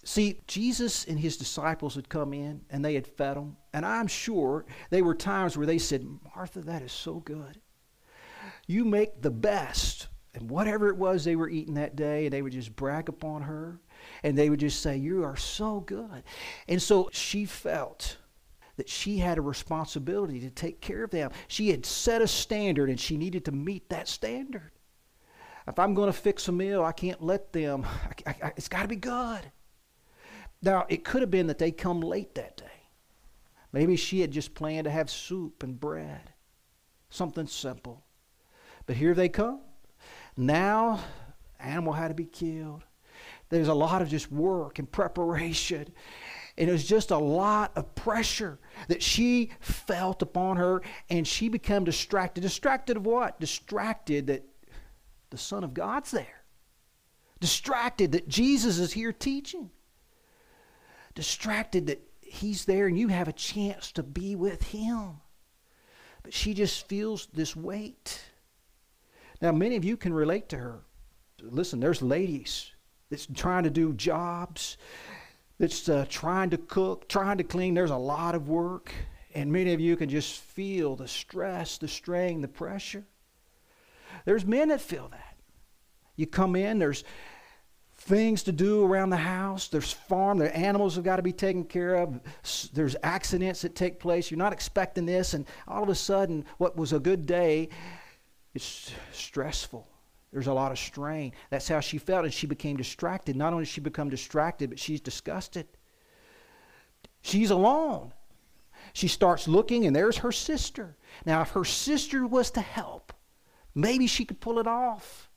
See, 0.04 0.42
Jesus 0.46 1.06
and 1.06 1.18
his 1.18 1.38
disciples 1.38 1.96
had 1.96 2.10
come 2.10 2.34
in 2.34 2.66
and 2.70 2.84
they 2.84 2.96
had 2.96 3.08
fed 3.08 3.38
them. 3.38 3.56
And 3.72 3.86
I'm 3.86 4.08
sure 4.08 4.66
there 4.90 5.06
were 5.06 5.16
times 5.16 5.56
where 5.56 5.68
they 5.68 5.78
said, 5.78 6.06
Martha, 6.36 6.60
that 6.64 6.82
is 6.82 6.92
so 6.92 7.22
good. 7.22 7.62
You 8.68 8.84
make 8.84 9.22
the 9.22 9.32
best. 9.32 10.09
And 10.34 10.50
whatever 10.50 10.90
it 10.90 10.98
was 10.98 11.24
they 11.24 11.36
were 11.36 11.50
eating 11.50 11.74
that 11.76 11.96
day, 11.96 12.26
and 12.26 12.34
they 12.34 12.42
would 12.42 12.54
just 12.54 12.76
brag 12.76 13.10
upon 13.10 13.42
her 13.44 13.80
and 14.24 14.38
they 14.38 14.50
would 14.50 14.60
just 14.60 14.82
say, 14.82 14.98
You 14.98 15.24
are 15.24 15.38
so 15.38 15.80
good. 15.82 16.24
And 16.68 16.82
so 16.82 17.10
she 17.12 17.46
felt 17.46 18.18
that 18.78 18.90
she 18.90 19.18
had 19.18 19.38
a 19.38 19.42
responsibility 19.42 20.40
to 20.40 20.50
take 20.50 20.80
care 20.82 21.04
of 21.04 21.12
them. 21.12 21.32
She 21.48 21.70
had 21.70 21.86
set 21.86 22.22
a 22.22 22.28
standard 22.28 22.90
and 22.90 23.00
she 23.00 23.18
needed 23.18 23.46
to 23.46 23.52
meet 23.52 23.90
that 23.90 24.08
standard. 24.08 24.72
If 25.68 25.78
I'm 25.78 25.94
going 25.94 26.12
to 26.12 26.18
fix 26.18 26.48
a 26.48 26.52
meal, 26.52 26.84
I 26.84 26.94
can't 26.94 27.22
let 27.22 27.52
them, 27.52 27.86
I, 28.26 28.36
I, 28.42 28.54
it's 28.56 28.70
got 28.70 28.84
to 28.84 28.88
be 28.88 28.96
good. 28.96 29.42
Now, 30.62 30.86
it 30.90 31.04
could 31.04 31.22
have 31.22 31.32
been 31.32 31.48
that 31.48 31.58
they 31.58 31.72
come 31.72 32.02
late 32.02 32.36
that 32.36 32.58
day. 32.58 32.66
Maybe 33.72 33.96
she 33.96 34.22
had 34.22 34.32
just 34.32 34.56
planned 34.56 34.86
to 34.86 34.92
have 34.92 35.10
soup 35.10 35.62
and 35.62 35.80
bread, 35.80 36.34
something 37.10 37.48
simple. 37.48 38.04
But 38.88 38.96
here 38.96 39.14
they 39.14 39.30
come. 39.30 39.62
Now, 40.40 41.02
animal 41.60 41.92
had 41.92 42.08
to 42.08 42.14
be 42.14 42.24
killed. 42.24 42.86
There's 43.50 43.68
a 43.68 43.74
lot 43.74 44.02
of 44.02 44.08
just 44.08 44.32
work 44.32 44.80
and 44.80 44.90
preparation. 44.90 45.90
And 46.58 46.70
it 46.70 46.72
was 46.72 46.88
just 46.88 47.12
a 47.12 47.18
lot 47.18 47.74
of 47.76 47.94
pressure 47.94 48.58
that 48.88 49.04
she 49.04 49.52
felt 49.60 50.22
upon 50.22 50.56
her, 50.56 50.82
and 51.10 51.28
she 51.28 51.50
became 51.50 51.84
distracted. 51.84 52.40
Distracted 52.40 52.96
of 52.96 53.06
what? 53.06 53.38
Distracted 53.42 54.28
that 54.28 54.46
the 55.30 55.38
Son 55.38 55.66
of 55.66 55.74
God's 55.74 56.12
there. 56.12 56.44
Distracted 57.42 58.14
that 58.14 58.30
Jesus 58.30 58.80
is 58.80 58.94
here 58.94 59.12
teaching. 59.12 59.70
Distracted 61.16 61.88
that 61.88 62.02
He's 62.22 62.64
there 62.64 62.88
and 62.88 62.98
you 62.98 63.10
have 63.10 63.28
a 63.28 63.34
chance 63.34 63.92
to 63.94 64.04
be 64.04 64.38
with 64.38 64.64
Him. 64.64 65.18
But 66.24 66.34
she 66.34 66.54
just 66.54 66.88
feels 66.88 67.28
this 67.34 67.58
weight. 67.58 68.22
Now, 69.42 69.52
many 69.52 69.76
of 69.76 69.86
you 69.86 69.98
can 69.98 70.14
relate 70.14 70.50
to 70.50 70.58
her. 70.58 70.80
Listen, 71.42 71.80
there's 71.80 72.02
ladies 72.02 72.72
that's 73.10 73.28
trying 73.34 73.64
to 73.64 73.70
do 73.70 73.94
jobs, 73.94 74.78
that's 75.58 75.88
uh, 75.88 76.06
trying 76.10 76.50
to 76.50 76.58
cook, 76.58 77.08
trying 77.08 77.38
to 77.38 77.44
clean. 77.44 77.74
There's 77.74 77.92
a 77.92 77.96
lot 77.96 78.36
of 78.36 78.50
work. 78.50 78.92
And 79.36 79.52
many 79.52 79.74
of 79.74 79.80
you 79.80 79.96
can 79.96 80.10
just 80.10 80.40
feel 80.40 80.96
the 80.96 81.08
stress, 81.08 81.78
the 81.78 81.88
strain, 81.88 82.42
the 82.42 82.48
pressure. 82.48 83.06
There's 84.26 84.46
men 84.46 84.70
that 84.70 84.82
feel 84.82 85.08
that. 85.10 85.38
You 86.16 86.28
come 86.28 86.56
in, 86.56 86.80
there's 86.80 87.04
things 87.96 88.44
to 88.44 88.52
do 88.52 88.84
around 88.84 89.12
the 89.12 89.18
house. 89.18 89.68
There's 89.68 89.94
farm, 89.94 90.40
the 90.40 90.56
animals 90.56 90.96
have 90.96 91.04
got 91.04 91.18
to 91.18 91.22
be 91.22 91.32
taken 91.32 91.64
care 91.64 91.96
of. 91.96 92.20
There's 92.74 92.96
accidents 93.04 93.62
that 93.62 93.76
take 93.76 94.00
place. 94.00 94.32
You're 94.32 94.38
not 94.38 94.54
expecting 94.54 95.06
this, 95.06 95.34
and 95.34 95.46
all 95.68 95.84
of 95.84 95.90
a 95.90 95.96
sudden, 95.96 96.46
what 96.58 96.76
was 96.76 96.92
a 96.92 97.00
good 97.00 97.26
day, 97.26 97.70
it's 98.54 98.92
stressful. 99.12 99.88
There's 100.32 100.48
a 100.48 100.54
lot 100.54 100.72
of 100.72 100.78
strain. 100.78 101.34
That's 101.50 101.68
how 101.68 101.80
she 101.80 101.98
felt, 101.98 102.26
and 102.26 102.34
she 102.34 102.48
became 102.48 102.78
distracted. 102.78 103.36
Not 103.36 103.54
only 103.54 103.66
she 103.66 103.82
become 103.82 104.10
distracted, 104.10 104.70
but 104.70 104.80
she's 104.80 105.02
disgusted. 105.02 105.68
She's 107.22 107.50
alone. 107.50 108.14
She 108.94 109.08
starts 109.08 109.48
looking, 109.48 109.86
and 109.86 109.96
there's 109.96 110.18
her 110.18 110.32
sister. 110.32 110.98
Now, 111.26 111.42
if 111.42 111.50
her 111.52 111.66
sister 111.66 112.26
was 112.26 112.52
to 112.52 112.62
help, 112.62 113.14
maybe 113.74 114.08
she 114.08 114.26
could 114.26 114.40
pull 114.40 114.60
it 114.60 114.68
off. 114.68 115.30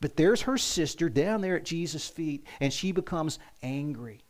But 0.00 0.16
there's 0.16 0.42
her 0.42 0.56
sister 0.56 1.08
down 1.08 1.40
there 1.40 1.56
at 1.56 1.64
Jesus' 1.64 2.08
feet, 2.08 2.46
and 2.60 2.72
she 2.72 2.92
becomes 2.92 3.38
angry, 3.62 4.22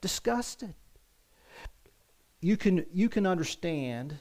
disgusted. 0.00 0.74
You 2.40 2.56
can, 2.56 2.84
you 2.92 3.08
can 3.08 3.26
understand 3.26 4.16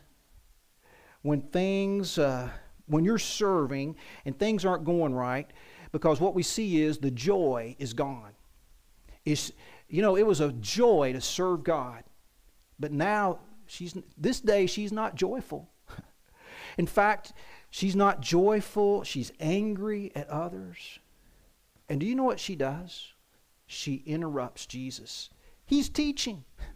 when 1.22 1.42
things, 1.42 2.18
uh, 2.18 2.50
when 2.88 3.04
you're 3.04 3.18
serving 3.18 3.96
and 4.26 4.38
things 4.38 4.66
aren't 4.66 4.86
going 4.86 5.14
right, 5.14 5.50
because 5.92 6.20
what 6.20 6.34
we 6.34 6.44
see 6.44 6.82
is 6.82 6.98
the 6.98 7.12
joy 7.12 7.76
is 7.80 7.94
gone. 7.94 8.32
It's, 9.26 9.52
you 9.90 10.02
know, 10.02 10.16
it 10.16 10.26
was 10.26 10.42
a 10.42 10.52
joy 10.54 11.14
to 11.14 11.22
serve 11.22 11.64
God, 11.64 12.04
but 12.80 12.92
now 12.92 13.40
she's 13.66 13.96
this 14.18 14.40
day 14.40 14.66
she's 14.68 14.92
not 14.92 15.16
joyful. 15.16 15.70
In 16.78 16.88
fact, 16.88 17.34
she's 17.70 17.96
not 17.96 18.22
joyful. 18.22 19.04
She's 19.04 19.32
angry 19.40 20.12
at 20.16 20.30
others. 20.30 21.00
And 21.90 22.00
do 22.00 22.06
you 22.06 22.16
know 22.16 22.24
what 22.24 22.40
she 22.40 22.56
does? 22.56 23.14
She 23.66 24.04
interrupts 24.06 24.66
Jesus. 24.66 25.30
He's 25.66 25.90
teaching. 25.90 26.44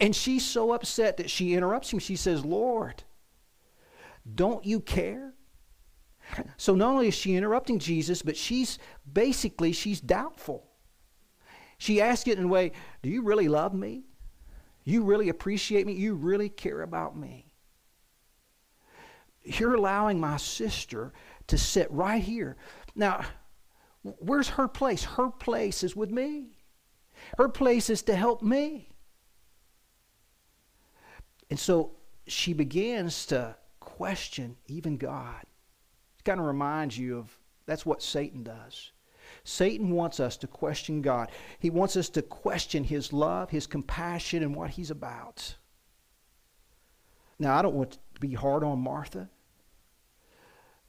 And 0.00 0.14
she's 0.14 0.44
so 0.44 0.72
upset 0.72 1.18
that 1.18 1.30
she 1.30 1.54
interrupts 1.54 1.92
him. 1.92 2.00
She 2.00 2.16
says, 2.16 2.44
Lord, 2.44 3.04
don't 4.32 4.64
you 4.64 4.80
care? 4.80 5.34
So 6.56 6.74
not 6.74 6.92
only 6.92 7.08
is 7.08 7.14
she 7.14 7.34
interrupting 7.34 7.78
Jesus, 7.78 8.22
but 8.22 8.36
she's 8.36 8.78
basically 9.10 9.72
she's 9.72 10.00
doubtful. 10.00 10.66
She 11.78 12.00
asks 12.00 12.28
it 12.28 12.38
in 12.38 12.44
a 12.44 12.48
way, 12.48 12.72
do 13.02 13.10
you 13.10 13.22
really 13.22 13.48
love 13.48 13.74
me? 13.74 14.04
You 14.84 15.04
really 15.04 15.28
appreciate 15.28 15.86
me? 15.86 15.94
You 15.94 16.14
really 16.14 16.48
care 16.48 16.82
about 16.82 17.16
me? 17.16 17.52
You're 19.42 19.74
allowing 19.74 20.18
my 20.18 20.38
sister 20.38 21.12
to 21.48 21.58
sit 21.58 21.90
right 21.90 22.22
here. 22.22 22.56
Now, 22.94 23.24
where's 24.02 24.48
her 24.48 24.68
place? 24.68 25.04
Her 25.04 25.30
place 25.30 25.82
is 25.82 25.94
with 25.94 26.10
me. 26.10 26.58
Her 27.36 27.48
place 27.48 27.90
is 27.90 28.02
to 28.02 28.16
help 28.16 28.42
me. 28.42 28.88
And 31.50 31.58
so 31.58 31.96
she 32.26 32.54
begins 32.54 33.26
to 33.26 33.56
question 33.96 34.56
even 34.66 34.96
God. 34.96 35.42
It 36.18 36.24
kind 36.24 36.40
of 36.40 36.46
reminds 36.46 36.98
you 36.98 37.16
of 37.18 37.38
that's 37.64 37.86
what 37.86 38.02
Satan 38.02 38.42
does. 38.42 38.90
Satan 39.44 39.90
wants 39.90 40.18
us 40.18 40.36
to 40.38 40.46
question 40.46 41.00
God. 41.00 41.30
He 41.58 41.70
wants 41.70 41.96
us 41.96 42.08
to 42.10 42.22
question 42.22 42.84
his 42.84 43.12
love, 43.12 43.50
his 43.50 43.66
compassion, 43.66 44.42
and 44.42 44.54
what 44.54 44.70
he's 44.70 44.90
about. 44.90 45.54
Now, 47.38 47.56
I 47.56 47.62
don't 47.62 47.74
want 47.74 47.92
to 47.92 48.20
be 48.20 48.34
hard 48.34 48.64
on 48.64 48.80
Martha. 48.80 49.30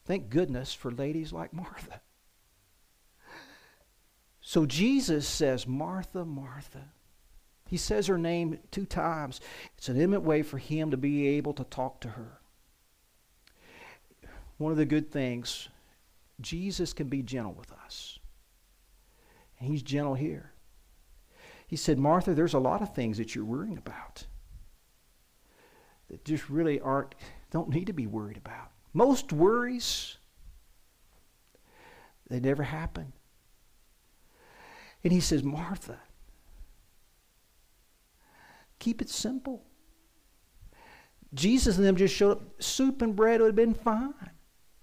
Thank 0.05 0.29
goodness 0.29 0.73
for 0.73 0.91
ladies 0.91 1.31
like 1.31 1.53
Martha. 1.53 2.01
So 4.41 4.65
Jesus 4.65 5.27
says, 5.27 5.67
Martha, 5.67 6.25
Martha. 6.25 6.89
He 7.67 7.77
says 7.77 8.07
her 8.07 8.17
name 8.17 8.59
two 8.71 8.85
times. 8.85 9.41
It's 9.77 9.89
an 9.89 9.95
intimate 9.95 10.21
way 10.21 10.43
for 10.43 10.57
him 10.57 10.91
to 10.91 10.97
be 10.97 11.27
able 11.29 11.53
to 11.53 11.63
talk 11.63 12.01
to 12.01 12.09
her. 12.09 12.39
One 14.57 14.71
of 14.71 14.77
the 14.77 14.85
good 14.85 15.11
things, 15.11 15.69
Jesus 16.41 16.93
can 16.93 17.07
be 17.07 17.21
gentle 17.21 17.53
with 17.53 17.71
us. 17.71 18.19
And 19.59 19.69
he's 19.69 19.83
gentle 19.83 20.15
here. 20.15 20.51
He 21.67 21.75
said, 21.75 21.97
Martha, 21.97 22.33
there's 22.33 22.53
a 22.53 22.59
lot 22.59 22.81
of 22.81 22.93
things 22.93 23.17
that 23.17 23.33
you're 23.33 23.45
worrying 23.45 23.77
about 23.77 24.25
that 26.09 26.23
just 26.23 26.49
really 26.49 26.79
aren't, 26.79 27.15
don't 27.51 27.69
need 27.69 27.87
to 27.87 27.93
be 27.93 28.07
worried 28.07 28.37
about. 28.37 28.71
Most 28.93 29.33
worries, 29.33 30.17
they 32.29 32.39
never 32.39 32.63
happen. 32.63 33.13
And 35.03 35.11
he 35.11 35.19
says, 35.19 35.43
Martha, 35.43 35.99
keep 38.79 39.01
it 39.01 39.09
simple. 39.09 39.63
Jesus 41.33 41.77
and 41.77 41.85
them 41.85 41.95
just 41.95 42.15
showed 42.15 42.31
up. 42.31 42.61
Soup 42.61 43.01
and 43.01 43.15
bread 43.15 43.41
would 43.41 43.47
have 43.47 43.55
been 43.55 43.73
fine. 43.73 44.13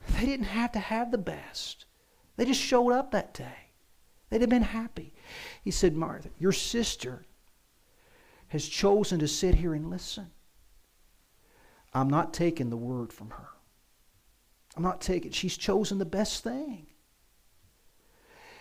They 0.09 0.27
didn't 0.27 0.47
have 0.47 0.73
to 0.73 0.79
have 0.79 1.11
the 1.11 1.19
best. 1.19 1.87
They 2.37 2.45
just 2.45 2.61
showed 2.61 2.93
up 2.93 3.11
that 3.11 3.35
day. 3.35 3.71
They'd 4.31 4.41
have 4.41 4.51
been 4.51 4.63
happy. 4.63 5.15
He 5.63 5.71
said, 5.71 5.95
Martha, 5.95 6.31
your 6.39 6.53
sister 6.53 7.27
has 8.49 8.67
chosen 8.67 9.19
to 9.19 9.29
sit 9.29 9.57
here 9.57 9.75
and 9.75 9.91
listen. 9.91 10.31
I'm 11.93 12.09
not 12.09 12.33
taking 12.33 12.71
the 12.71 12.77
word 12.77 13.13
from 13.13 13.31
her. 13.31 13.49
I'm 14.77 14.83
not 14.83 15.01
taking 15.01 15.33
she's 15.33 15.57
chosen 15.57 15.99
the 15.99 16.07
best 16.07 16.43
thing. 16.43 16.87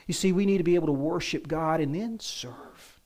You 0.07 0.13
see, 0.13 0.33
we 0.33 0.45
need 0.45 0.57
to 0.57 0.63
be 0.63 0.75
able 0.75 0.87
to 0.87 0.93
worship 0.93 1.47
God 1.47 1.79
and 1.79 1.95
then 1.95 2.19
serve. 2.19 2.99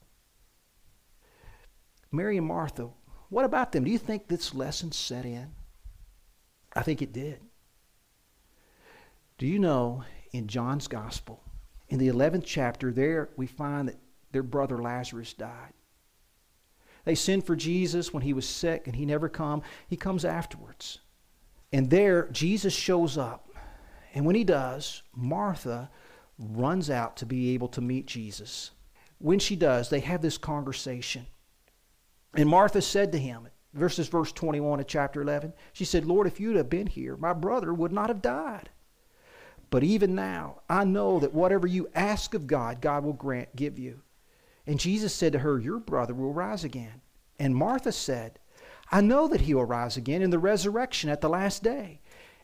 Mary 2.11 2.37
and 2.37 2.47
Martha, 2.47 2.89
what 3.29 3.45
about 3.45 3.71
them? 3.71 3.83
Do 3.83 3.91
you 3.91 3.99
think 3.99 4.27
this 4.27 4.55
lesson 4.55 4.91
set 4.91 5.25
in? 5.25 5.51
I 6.75 6.81
think 6.81 7.01
it 7.01 7.13
did. 7.13 7.41
Do 9.37 9.47
you 9.47 9.59
know 9.59 10.03
in 10.31 10.47
John's 10.47 10.87
gospel, 10.87 11.43
in 11.89 11.99
the 11.99 12.07
11th 12.07 12.43
chapter, 12.45 12.91
there 12.91 13.29
we 13.35 13.47
find 13.47 13.89
that 13.89 13.99
their 14.31 14.43
brother 14.43 14.81
Lazarus 14.81 15.33
died. 15.33 15.73
They 17.03 17.15
sent 17.15 17.45
for 17.45 17.55
Jesus 17.55 18.13
when 18.13 18.23
he 18.23 18.33
was 18.33 18.47
sick 18.47 18.87
and 18.87 18.95
he 18.95 19.05
never 19.05 19.29
come. 19.29 19.61
He 19.87 19.95
comes 19.95 20.25
afterwards. 20.25 20.99
And 21.71 21.89
there 21.89 22.29
Jesus 22.29 22.73
shows 22.73 23.17
up. 23.17 23.49
And 24.13 24.25
when 24.25 24.35
he 24.35 24.43
does, 24.43 25.03
Martha 25.13 25.91
runs 26.39 26.89
out 26.89 27.17
to 27.17 27.25
be 27.25 27.53
able 27.53 27.67
to 27.69 27.81
meet 27.81 28.07
Jesus. 28.07 28.71
When 29.19 29.39
she 29.39 29.55
does, 29.55 29.89
they 29.89 29.99
have 29.99 30.21
this 30.21 30.37
conversation. 30.37 31.27
And 32.33 32.49
Martha 32.49 32.81
said 32.81 33.11
to 33.11 33.19
him, 33.19 33.47
verses 33.73 34.07
verse 34.07 34.31
21 34.31 34.79
of 34.79 34.87
chapter 34.87 35.21
11, 35.21 35.53
she 35.73 35.85
said, 35.85 36.05
Lord, 36.05 36.27
if 36.27 36.39
you'd 36.39 36.55
have 36.55 36.69
been 36.69 36.87
here, 36.87 37.15
my 37.17 37.33
brother 37.33 37.73
would 37.73 37.91
not 37.91 38.09
have 38.09 38.21
died. 38.21 38.69
But 39.69 39.83
even 39.83 40.15
now, 40.15 40.61
I 40.69 40.83
know 40.83 41.19
that 41.19 41.33
whatever 41.33 41.67
you 41.67 41.89
ask 41.95 42.33
of 42.33 42.47
God, 42.47 42.81
God 42.81 43.03
will 43.03 43.13
grant, 43.13 43.55
give 43.55 43.79
you. 43.79 44.01
And 44.67 44.79
Jesus 44.79 45.13
said 45.13 45.33
to 45.33 45.39
her, 45.39 45.59
Your 45.59 45.79
brother 45.79 46.13
will 46.13 46.33
rise 46.33 46.63
again. 46.63 47.01
And 47.39 47.55
Martha 47.55 47.91
said, 47.91 48.39
I 48.91 49.01
know 49.01 49.27
that 49.27 49.41
he 49.41 49.53
will 49.53 49.65
rise 49.65 49.97
again 49.97 50.21
in 50.21 50.29
the 50.29 50.39
resurrection 50.39 51.09
at 51.09 51.21
the 51.21 51.29
last 51.29 51.63
day. 51.63 51.99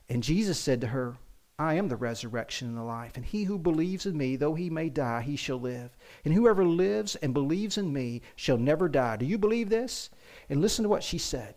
And 0.08 0.22
Jesus 0.22 0.58
said 0.58 0.80
to 0.80 0.88
her, 0.88 1.16
I 1.58 1.74
am 1.74 1.88
the 1.88 1.96
resurrection 1.96 2.68
and 2.68 2.76
the 2.76 2.82
life, 2.82 3.16
and 3.16 3.24
he 3.24 3.44
who 3.44 3.58
believes 3.58 4.04
in 4.06 4.16
me, 4.16 4.36
though 4.36 4.54
he 4.54 4.68
may 4.68 4.88
die, 4.88 5.20
he 5.20 5.36
shall 5.36 5.60
live. 5.60 5.96
And 6.24 6.34
whoever 6.34 6.64
lives 6.64 7.14
and 7.16 7.32
believes 7.32 7.78
in 7.78 7.92
me 7.92 8.22
shall 8.34 8.58
never 8.58 8.88
die. 8.88 9.16
Do 9.16 9.26
you 9.26 9.38
believe 9.38 9.68
this? 9.68 10.10
And 10.48 10.60
listen 10.60 10.82
to 10.82 10.88
what 10.88 11.04
she 11.04 11.18
said. 11.18 11.54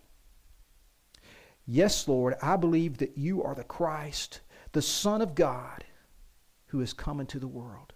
Yes, 1.65 2.07
Lord, 2.07 2.35
I 2.41 2.55
believe 2.55 2.99
that 2.99 3.17
you 3.17 3.41
are 3.41 3.55
the 3.55 3.63
Christ, 3.63 4.41
the 4.75 4.81
Son 4.81 5.21
of 5.21 5.35
God 5.35 5.85
who 6.65 6.81
has 6.81 6.91
come 6.91 7.21
into 7.21 7.39
the 7.39 7.47
world. 7.47 7.93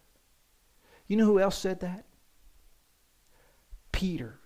You 1.08 1.18
know 1.18 1.26
who 1.26 1.38
else 1.38 1.58
said 1.58 1.82
that? 1.82 2.06
Peter. 3.92 4.40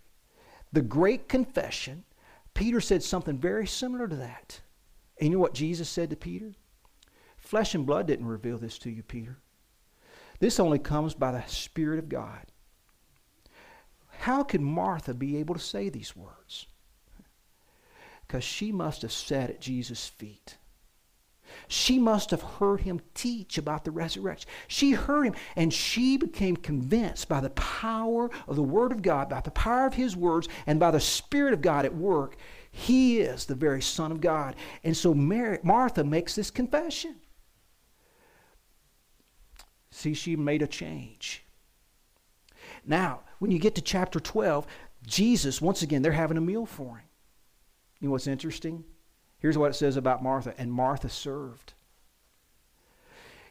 The 0.72 0.82
great 0.82 1.30
confession, 1.30 2.06
Peter 2.56 2.82
said 2.82 3.04
something 3.04 3.38
very 3.38 3.68
similar 3.68 4.08
to 4.08 4.16
that. 4.16 4.62
And 5.20 5.30
you 5.30 5.36
know 5.36 5.42
what 5.42 5.54
Jesus 5.54 5.88
said 5.88 6.10
to 6.10 6.16
Peter? 6.16 6.54
Flesh 7.38 7.76
and 7.76 7.86
blood 7.86 8.08
didn't 8.08 8.26
reveal 8.26 8.58
this 8.58 8.80
to 8.80 8.90
you, 8.90 9.04
Peter. 9.04 9.38
This 10.40 10.60
only 10.60 10.80
comes 10.80 11.14
by 11.14 11.34
the 11.34 11.44
Spirit 11.46 12.00
of 12.00 12.10
God. 12.10 12.48
How 14.08 14.42
could 14.42 14.62
Martha 14.62 15.14
be 15.14 15.38
able 15.38 15.54
to 15.54 15.62
say 15.62 15.88
these 15.88 16.16
words? 16.16 16.66
Because 18.26 18.44
she 18.44 18.72
must 18.72 19.04
have 19.04 19.12
sat 19.12 19.52
at 19.52 19.62
Jesus' 19.62 20.08
feet 20.08 20.58
she 21.68 22.00
must 22.00 22.32
have 22.32 22.42
heard 22.42 22.82
him 22.82 23.02
teach 23.14 23.58
about 23.58 23.84
the 23.84 23.92
resurrection. 23.92 24.50
She 24.68 24.92
heard 24.92 25.26
him 25.26 25.36
and 25.56 25.74
she 25.74 26.18
became 26.18 26.56
convinced 26.56 27.28
by 27.28 27.40
the 27.40 27.50
power 27.52 28.30
of 28.48 28.56
the 28.56 28.64
Word 28.64 28.92
of 28.92 29.02
God, 29.02 29.30
by 29.30 29.42
the 29.42 29.52
power 29.52 29.86
of 29.86 29.94
His 29.94 30.16
words, 30.16 30.48
and 30.66 30.80
by 30.80 30.92
the 30.92 31.00
Spirit 31.00 31.54
of 31.54 31.62
God 31.62 31.86
at 31.86 31.96
work. 31.96 32.36
He 32.72 33.20
is 33.20 33.46
the 33.46 33.56
very 33.56 33.82
Son 33.82 34.12
of 34.12 34.22
God. 34.22 34.56
And 34.84 34.96
so 34.96 35.14
Mary, 35.14 35.60
Martha 35.64 36.04
makes 36.04 36.36
this 36.36 36.50
confession. 36.50 37.16
See, 39.92 40.14
she 40.14 40.36
made 40.36 40.62
a 40.62 40.68
change. 40.68 41.44
Now, 42.86 43.22
when 43.40 43.52
you 43.52 43.60
get 43.60 43.76
to 43.76 43.82
chapter 43.82 44.20
12, 44.20 44.66
Jesus, 45.06 45.62
once 45.62 45.82
again, 45.82 46.02
they're 46.02 46.12
having 46.12 46.38
a 46.38 46.42
meal 46.42 46.66
for 46.66 46.98
him. 46.98 47.08
You 48.00 48.08
know 48.08 48.14
what's 48.14 48.28
interesting? 48.28 48.84
Here's 49.44 49.58
what 49.58 49.70
it 49.70 49.76
says 49.76 49.98
about 49.98 50.24
Martha 50.24 50.56
and 50.58 50.74
Martha 50.74 51.10
served. 51.10 51.74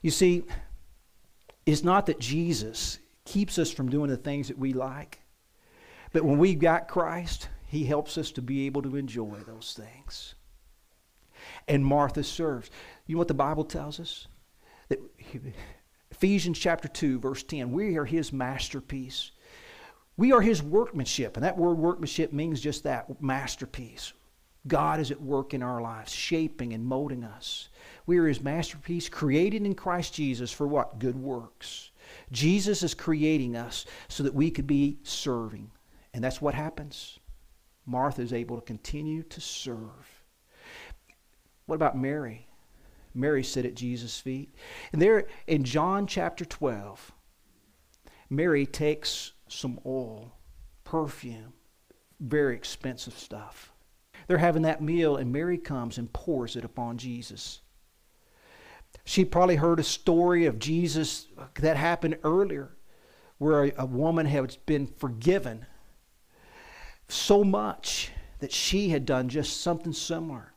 You 0.01 0.11
see, 0.11 0.43
it's 1.65 1.85
not 1.85 2.07
that 2.07 2.19
Jesus 2.19 2.99
keeps 3.25 3.59
us 3.59 3.71
from 3.71 3.89
doing 3.89 4.11
the 4.11 4.17
things 4.17 4.49
that 4.49 4.59
we 4.59 4.73
like, 4.73 5.21
but 6.13 6.25
when 6.25 6.39
we've 6.39 6.59
got 6.59 6.89
Christ, 6.89 7.49
He 7.69 7.85
helps 7.85 8.19
us 8.19 8.33
to 8.33 8.43
be 8.43 8.67
able 8.67 8.83
to 8.83 8.97
enjoy 8.97 9.37
those 9.47 9.79
things. 9.79 10.35
And 11.69 11.87
Martha 11.87 12.25
serves. 12.25 12.71
You 13.07 13.15
know 13.15 13.21
what 13.21 13.29
the 13.29 13.35
Bible 13.35 13.65
tells 13.65 14.01
us? 14.01 14.27
that 14.89 15.01
Ephesians 16.11 16.59
chapter 16.59 16.89
2, 16.89 17.19
verse 17.19 17.43
10, 17.43 17.73
we 17.73 17.97
are 17.97 18.05
his 18.05 18.33
masterpiece. 18.33 19.31
We 20.17 20.33
are 20.33 20.41
his 20.41 20.63
workmanship, 20.63 21.37
and 21.37 21.45
that 21.45 21.57
word 21.57 21.79
workmanship 21.79 22.33
means 22.33 22.61
just 22.61 22.85
that 22.85 23.23
masterpiece. 23.23 24.13
God 24.67 25.01
is 25.01 25.11
at 25.11 25.21
work 25.21 25.55
in 25.55 25.63
our 25.63 25.81
lives, 25.81 26.13
shaping 26.13 26.73
and 26.73 26.85
molding 26.85 27.25
us. 27.25 27.69
We 28.07 28.19
are 28.19 28.27
his 28.27 28.41
masterpiece, 28.41 29.09
created 29.09 29.65
in 29.65 29.75
Christ 29.75 30.15
Jesus 30.15 30.53
for 30.53 30.67
what? 30.67 30.99
Good 30.99 31.17
works. 31.17 31.91
Jesus 32.31 32.83
is 32.83 32.95
creating 32.95 33.57
us 33.57 33.87
so 34.09 34.23
that 34.23 34.35
we 34.35 34.51
could 34.51 34.67
be 34.67 34.99
serving. 35.03 35.71
And 36.15 36.23
that's 36.23 36.41
what 36.41 36.55
happens. 36.55 37.19
Martha 37.87 38.23
is 38.23 38.33
able 38.33 38.57
to 38.57 38.63
continue 38.63 39.23
to 39.25 39.41
serve. 39.41 40.25
What 41.67 41.77
about 41.77 41.97
Mary? 41.97 42.47
Mary 43.15 43.43
sat 43.43 43.67
at 43.67 43.75
Jesus' 43.75 44.19
feet. 44.19 44.55
And 44.93 45.03
there 45.03 45.27
in 45.47 45.65
John 45.65 46.07
chapter 46.07 46.45
12, 46.45 47.13
Mary 48.31 48.67
takes 48.67 49.33
some 49.49 49.79
oil, 49.85 50.33
perfume, 50.85 51.53
very 52.21 52.55
expensive 52.55 53.19
stuff. 53.19 53.72
They're 54.27 54.39
having 54.39 54.63
that 54.63 54.83
meal, 54.83 55.17
and 55.17 55.33
Mary 55.33 55.59
comes 55.59 55.99
and 55.99 56.13
pours 56.13 56.57
it 56.57 56.65
upon 56.65 56.99
Jesus. 56.99 57.61
She 59.05 59.25
probably 59.25 59.57
heard 59.57 59.81
a 59.81 59.85
story 59.85 60.47
of 60.47 60.59
Jesus 60.59 61.27
that 61.61 61.77
happened 61.77 62.19
earlier 62.25 62.77
where 63.39 63.73
a, 63.77 63.87
woman 63.87 64.27
had 64.27 64.57
been 64.67 64.87
forgiven 64.87 65.67
so 67.09 67.43
much 67.43 68.13
that 68.39 68.53
she 68.53 68.91
had 68.91 69.05
done 69.05 69.29
just 69.29 69.61
something 69.61 69.93
similar. 69.93 70.53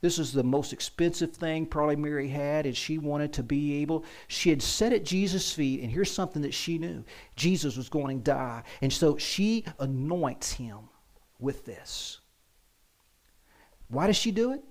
This 0.00 0.18
is 0.18 0.32
the 0.32 0.42
most 0.42 0.72
expensive 0.72 1.32
thing 1.32 1.64
probably 1.64 1.94
Mary 1.94 2.28
had, 2.28 2.66
and 2.66 2.76
she 2.76 2.98
wanted 2.98 3.32
to 3.34 3.44
be 3.44 3.80
able. 3.82 4.04
She 4.26 4.50
had 4.50 4.60
sat 4.60 4.92
at 4.92 5.04
Jesus' 5.04 5.52
feet, 5.52 5.80
and 5.80 5.92
here's 5.92 6.10
something 6.10 6.42
that 6.42 6.54
she 6.54 6.76
knew 6.76 7.04
Jesus 7.36 7.76
was 7.76 7.88
going 7.88 8.18
to 8.18 8.24
die. 8.24 8.64
And 8.80 8.92
so 8.92 9.16
she 9.16 9.64
anoints 9.78 10.52
him 10.52 10.88
with 11.38 11.64
this. 11.64 12.18
Why 13.92 14.06
does 14.06 14.16
she 14.16 14.30
do 14.30 14.52
it? 14.52 14.64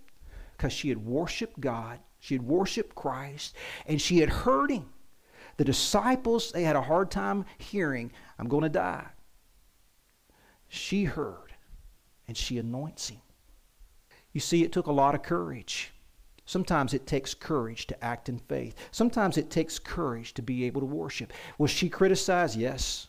Because 0.57 0.73
she 0.73 0.89
had 0.89 0.97
worshiped 0.97 1.59
God, 1.59 1.99
she 2.19 2.33
had 2.33 2.41
worshiped 2.41 2.95
Christ, 2.95 3.55
and 3.85 4.01
she 4.01 4.19
had 4.19 4.29
heard 4.29 4.71
him. 4.71 4.89
The 5.57 5.63
disciples, 5.63 6.51
they 6.51 6.63
had 6.63 6.75
a 6.75 6.81
hard 6.81 7.11
time 7.11 7.45
hearing, 7.59 8.11
I'm 8.39 8.47
going 8.47 8.63
to 8.63 8.69
die. 8.69 9.05
She 10.67 11.03
heard, 11.03 11.53
and 12.27 12.35
she 12.35 12.57
anoints 12.57 13.09
him. 13.09 13.21
You 14.33 14.39
see, 14.39 14.63
it 14.63 14.71
took 14.71 14.87
a 14.87 14.91
lot 14.91 15.13
of 15.13 15.21
courage. 15.21 15.91
Sometimes 16.45 16.93
it 16.93 17.05
takes 17.05 17.33
courage 17.33 17.85
to 17.87 18.03
act 18.03 18.27
in 18.27 18.39
faith. 18.39 18.75
Sometimes 18.91 19.37
it 19.37 19.49
takes 19.49 19.77
courage 19.77 20.33
to 20.33 20.41
be 20.41 20.63
able 20.63 20.81
to 20.81 20.87
worship. 20.87 21.31
Was 21.59 21.69
she 21.69 21.89
criticized? 21.89 22.57
Yes. 22.57 23.07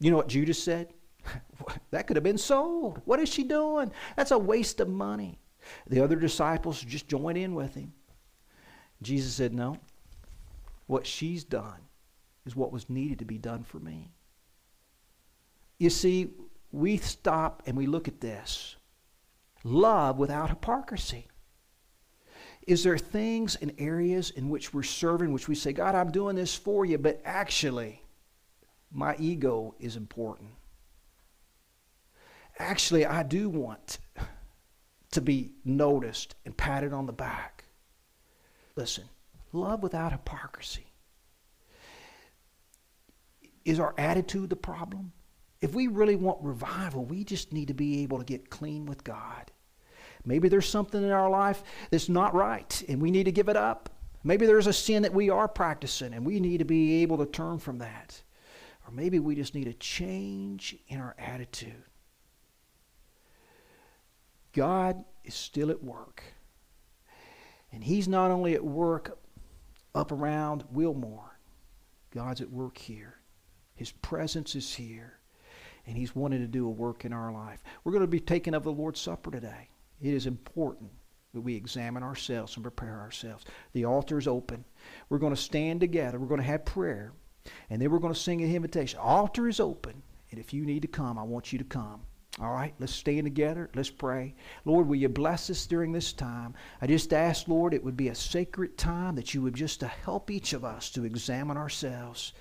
You 0.00 0.10
know 0.10 0.16
what 0.16 0.28
Judas 0.28 0.62
said? 0.62 0.94
that 1.90 2.06
could 2.06 2.16
have 2.16 2.24
been 2.24 2.38
sold. 2.38 3.00
What 3.04 3.20
is 3.20 3.28
she 3.28 3.44
doing? 3.44 3.90
That's 4.16 4.30
a 4.30 4.38
waste 4.38 4.80
of 4.80 4.88
money. 4.88 5.38
The 5.88 6.00
other 6.00 6.16
disciples 6.16 6.80
just 6.80 7.08
joined 7.08 7.38
in 7.38 7.54
with 7.54 7.74
him. 7.74 7.92
Jesus 9.02 9.34
said, 9.34 9.54
No. 9.54 9.78
What 10.86 11.06
she's 11.06 11.44
done 11.44 11.80
is 12.44 12.54
what 12.54 12.72
was 12.72 12.90
needed 12.90 13.18
to 13.20 13.24
be 13.24 13.38
done 13.38 13.62
for 13.62 13.78
me. 13.78 14.12
You 15.78 15.90
see, 15.90 16.30
we 16.72 16.98
stop 16.98 17.62
and 17.66 17.76
we 17.76 17.86
look 17.86 18.08
at 18.08 18.20
this 18.20 18.76
love 19.64 20.18
without 20.18 20.50
hypocrisy. 20.50 21.26
Is 22.66 22.82
there 22.82 22.98
things 22.98 23.56
and 23.56 23.72
areas 23.78 24.30
in 24.30 24.48
which 24.48 24.72
we're 24.72 24.82
serving, 24.82 25.32
which 25.32 25.48
we 25.48 25.54
say, 25.54 25.72
God, 25.72 25.94
I'm 25.94 26.10
doing 26.10 26.36
this 26.36 26.54
for 26.54 26.84
you, 26.84 26.98
but 26.98 27.20
actually, 27.24 28.02
my 28.90 29.16
ego 29.18 29.74
is 29.78 29.96
important? 29.96 30.50
Actually, 32.58 33.04
I 33.04 33.22
do 33.22 33.48
want 33.48 33.98
to 35.12 35.20
be 35.20 35.52
noticed 35.64 36.34
and 36.44 36.56
patted 36.56 36.92
on 36.92 37.06
the 37.06 37.12
back. 37.12 37.64
Listen, 38.76 39.04
love 39.52 39.82
without 39.82 40.12
hypocrisy. 40.12 40.86
Is 43.64 43.80
our 43.80 43.94
attitude 43.96 44.50
the 44.50 44.56
problem? 44.56 45.12
If 45.60 45.74
we 45.74 45.86
really 45.86 46.16
want 46.16 46.42
revival, 46.42 47.04
we 47.04 47.24
just 47.24 47.52
need 47.52 47.68
to 47.68 47.74
be 47.74 48.02
able 48.02 48.18
to 48.18 48.24
get 48.24 48.50
clean 48.50 48.86
with 48.86 49.02
God. 49.02 49.50
Maybe 50.26 50.48
there's 50.48 50.68
something 50.68 51.02
in 51.02 51.10
our 51.10 51.30
life 51.30 51.62
that's 51.90 52.08
not 52.08 52.34
right 52.34 52.82
and 52.88 53.00
we 53.00 53.10
need 53.10 53.24
to 53.24 53.32
give 53.32 53.48
it 53.48 53.56
up. 53.56 53.90
Maybe 54.24 54.46
there's 54.46 54.66
a 54.66 54.72
sin 54.72 55.02
that 55.02 55.12
we 55.12 55.30
are 55.30 55.48
practicing 55.48 56.14
and 56.14 56.24
we 56.24 56.40
need 56.40 56.58
to 56.58 56.64
be 56.64 57.02
able 57.02 57.18
to 57.18 57.26
turn 57.26 57.58
from 57.58 57.78
that. 57.78 58.20
Or 58.86 58.92
maybe 58.92 59.18
we 59.18 59.34
just 59.34 59.54
need 59.54 59.68
a 59.68 59.74
change 59.74 60.76
in 60.88 60.98
our 60.98 61.14
attitude. 61.18 61.84
God 64.54 65.04
is 65.24 65.34
still 65.34 65.70
at 65.70 65.82
work. 65.82 66.22
And 67.72 67.84
He's 67.84 68.08
not 68.08 68.30
only 68.30 68.54
at 68.54 68.64
work 68.64 69.18
up 69.94 70.12
around 70.12 70.64
Wilmore, 70.70 71.38
God's 72.10 72.40
at 72.40 72.50
work 72.50 72.78
here. 72.78 73.16
His 73.74 73.90
presence 73.90 74.54
is 74.54 74.72
here. 74.72 75.18
And 75.86 75.96
He's 75.96 76.14
wanting 76.14 76.40
to 76.40 76.46
do 76.46 76.66
a 76.66 76.70
work 76.70 77.04
in 77.04 77.12
our 77.12 77.32
life. 77.32 77.62
We're 77.82 77.92
going 77.92 78.02
to 78.02 78.08
be 78.08 78.20
taking 78.20 78.54
of 78.54 78.64
the 78.64 78.72
Lord's 78.72 79.00
Supper 79.00 79.30
today. 79.30 79.68
It 80.00 80.14
is 80.14 80.26
important 80.26 80.90
that 81.34 81.40
we 81.40 81.56
examine 81.56 82.02
ourselves 82.02 82.54
and 82.56 82.62
prepare 82.62 83.00
ourselves. 83.00 83.44
The 83.72 83.84
altar 83.84 84.18
is 84.18 84.28
open. 84.28 84.64
We're 85.08 85.18
going 85.18 85.34
to 85.34 85.40
stand 85.40 85.80
together. 85.80 86.18
We're 86.18 86.28
going 86.28 86.40
to 86.40 86.46
have 86.46 86.64
prayer. 86.64 87.12
And 87.68 87.82
then 87.82 87.90
we're 87.90 87.98
going 87.98 88.14
to 88.14 88.18
sing 88.18 88.42
an 88.42 88.54
invitation. 88.54 89.00
Altar 89.00 89.48
is 89.48 89.58
open. 89.60 90.02
And 90.30 90.38
if 90.38 90.54
you 90.54 90.64
need 90.64 90.82
to 90.82 90.88
come, 90.88 91.18
I 91.18 91.24
want 91.24 91.52
you 91.52 91.58
to 91.58 91.64
come. 91.64 92.02
All 92.40 92.52
right, 92.52 92.74
let's 92.80 92.92
stand 92.92 93.24
together. 93.24 93.70
Let's 93.76 93.90
pray. 93.90 94.34
Lord, 94.64 94.88
will 94.88 94.96
you 94.96 95.08
bless 95.08 95.50
us 95.50 95.66
during 95.66 95.92
this 95.92 96.12
time? 96.12 96.54
I 96.82 96.88
just 96.88 97.12
ask, 97.12 97.46
Lord, 97.46 97.72
it 97.72 97.84
would 97.84 97.96
be 97.96 98.08
a 98.08 98.14
sacred 98.14 98.76
time 98.76 99.14
that 99.14 99.34
you 99.34 99.42
would 99.42 99.54
just 99.54 99.78
to 99.80 99.86
help 99.86 100.32
each 100.32 100.52
of 100.52 100.64
us 100.64 100.90
to 100.90 101.04
examine 101.04 101.56
ourselves. 101.56 102.32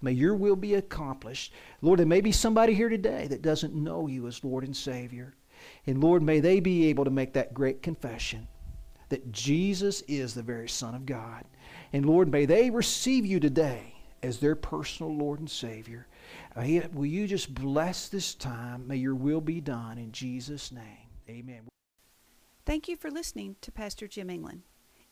May 0.00 0.12
your 0.12 0.36
will 0.36 0.54
be 0.54 0.74
accomplished. 0.74 1.52
Lord, 1.82 1.98
there 1.98 2.06
may 2.06 2.20
be 2.20 2.30
somebody 2.30 2.74
here 2.74 2.88
today 2.88 3.26
that 3.26 3.42
doesn't 3.42 3.74
know 3.74 4.06
you 4.06 4.28
as 4.28 4.44
Lord 4.44 4.62
and 4.64 4.76
Savior. 4.76 5.34
And 5.86 6.00
Lord, 6.00 6.22
may 6.22 6.38
they 6.38 6.60
be 6.60 6.86
able 6.86 7.04
to 7.04 7.10
make 7.10 7.32
that 7.32 7.52
great 7.52 7.82
confession 7.82 8.46
that 9.08 9.32
Jesus 9.32 10.02
is 10.02 10.32
the 10.32 10.42
very 10.42 10.68
Son 10.68 10.94
of 10.94 11.04
God. 11.04 11.44
And 11.92 12.06
Lord, 12.06 12.30
may 12.30 12.46
they 12.46 12.70
receive 12.70 13.26
you 13.26 13.40
today 13.40 13.94
as 14.22 14.38
their 14.38 14.54
personal 14.54 15.14
Lord 15.14 15.40
and 15.40 15.50
Savior. 15.50 16.06
Uh, 16.56 16.88
will 16.92 17.06
you 17.06 17.26
just 17.26 17.54
bless 17.54 18.08
this 18.08 18.34
time? 18.34 18.86
May 18.86 18.96
your 18.96 19.14
will 19.14 19.40
be 19.40 19.60
done 19.60 19.98
in 19.98 20.12
Jesus' 20.12 20.72
name. 20.72 21.08
Amen. 21.28 21.68
Thank 22.66 22.88
you 22.88 22.96
for 22.96 23.10
listening 23.10 23.56
to 23.62 23.72
Pastor 23.72 24.06
Jim 24.06 24.30
England. 24.30 24.62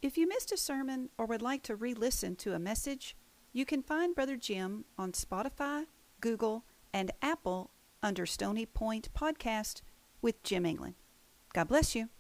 If 0.01 0.17
you 0.17 0.29
missed 0.29 0.53
a 0.53 0.57
sermon 0.57 1.11
or 1.19 1.27
would 1.27 1.43
like 1.43 1.63
to 1.65 1.77
re 1.77 1.95
listen 1.95 2.37
to 2.37 2.55
a 2.55 2.59
message, 2.59 3.17
you 3.53 3.65
can 3.65 3.83
find 3.83 4.15
Brother 4.15 4.37
Jim 4.37 4.85
on 4.97 5.13
Spotify, 5.13 5.87
Google, 6.21 6.65
and 6.93 7.11
Apple 7.23 7.71
under 8.03 8.27
Stony 8.27 8.67
Point 8.67 9.13
Podcast 9.13 9.83
with 10.23 10.43
Jim 10.43 10.65
England. 10.67 10.95
God 11.53 11.69
bless 11.69 11.95
you. 11.95 12.11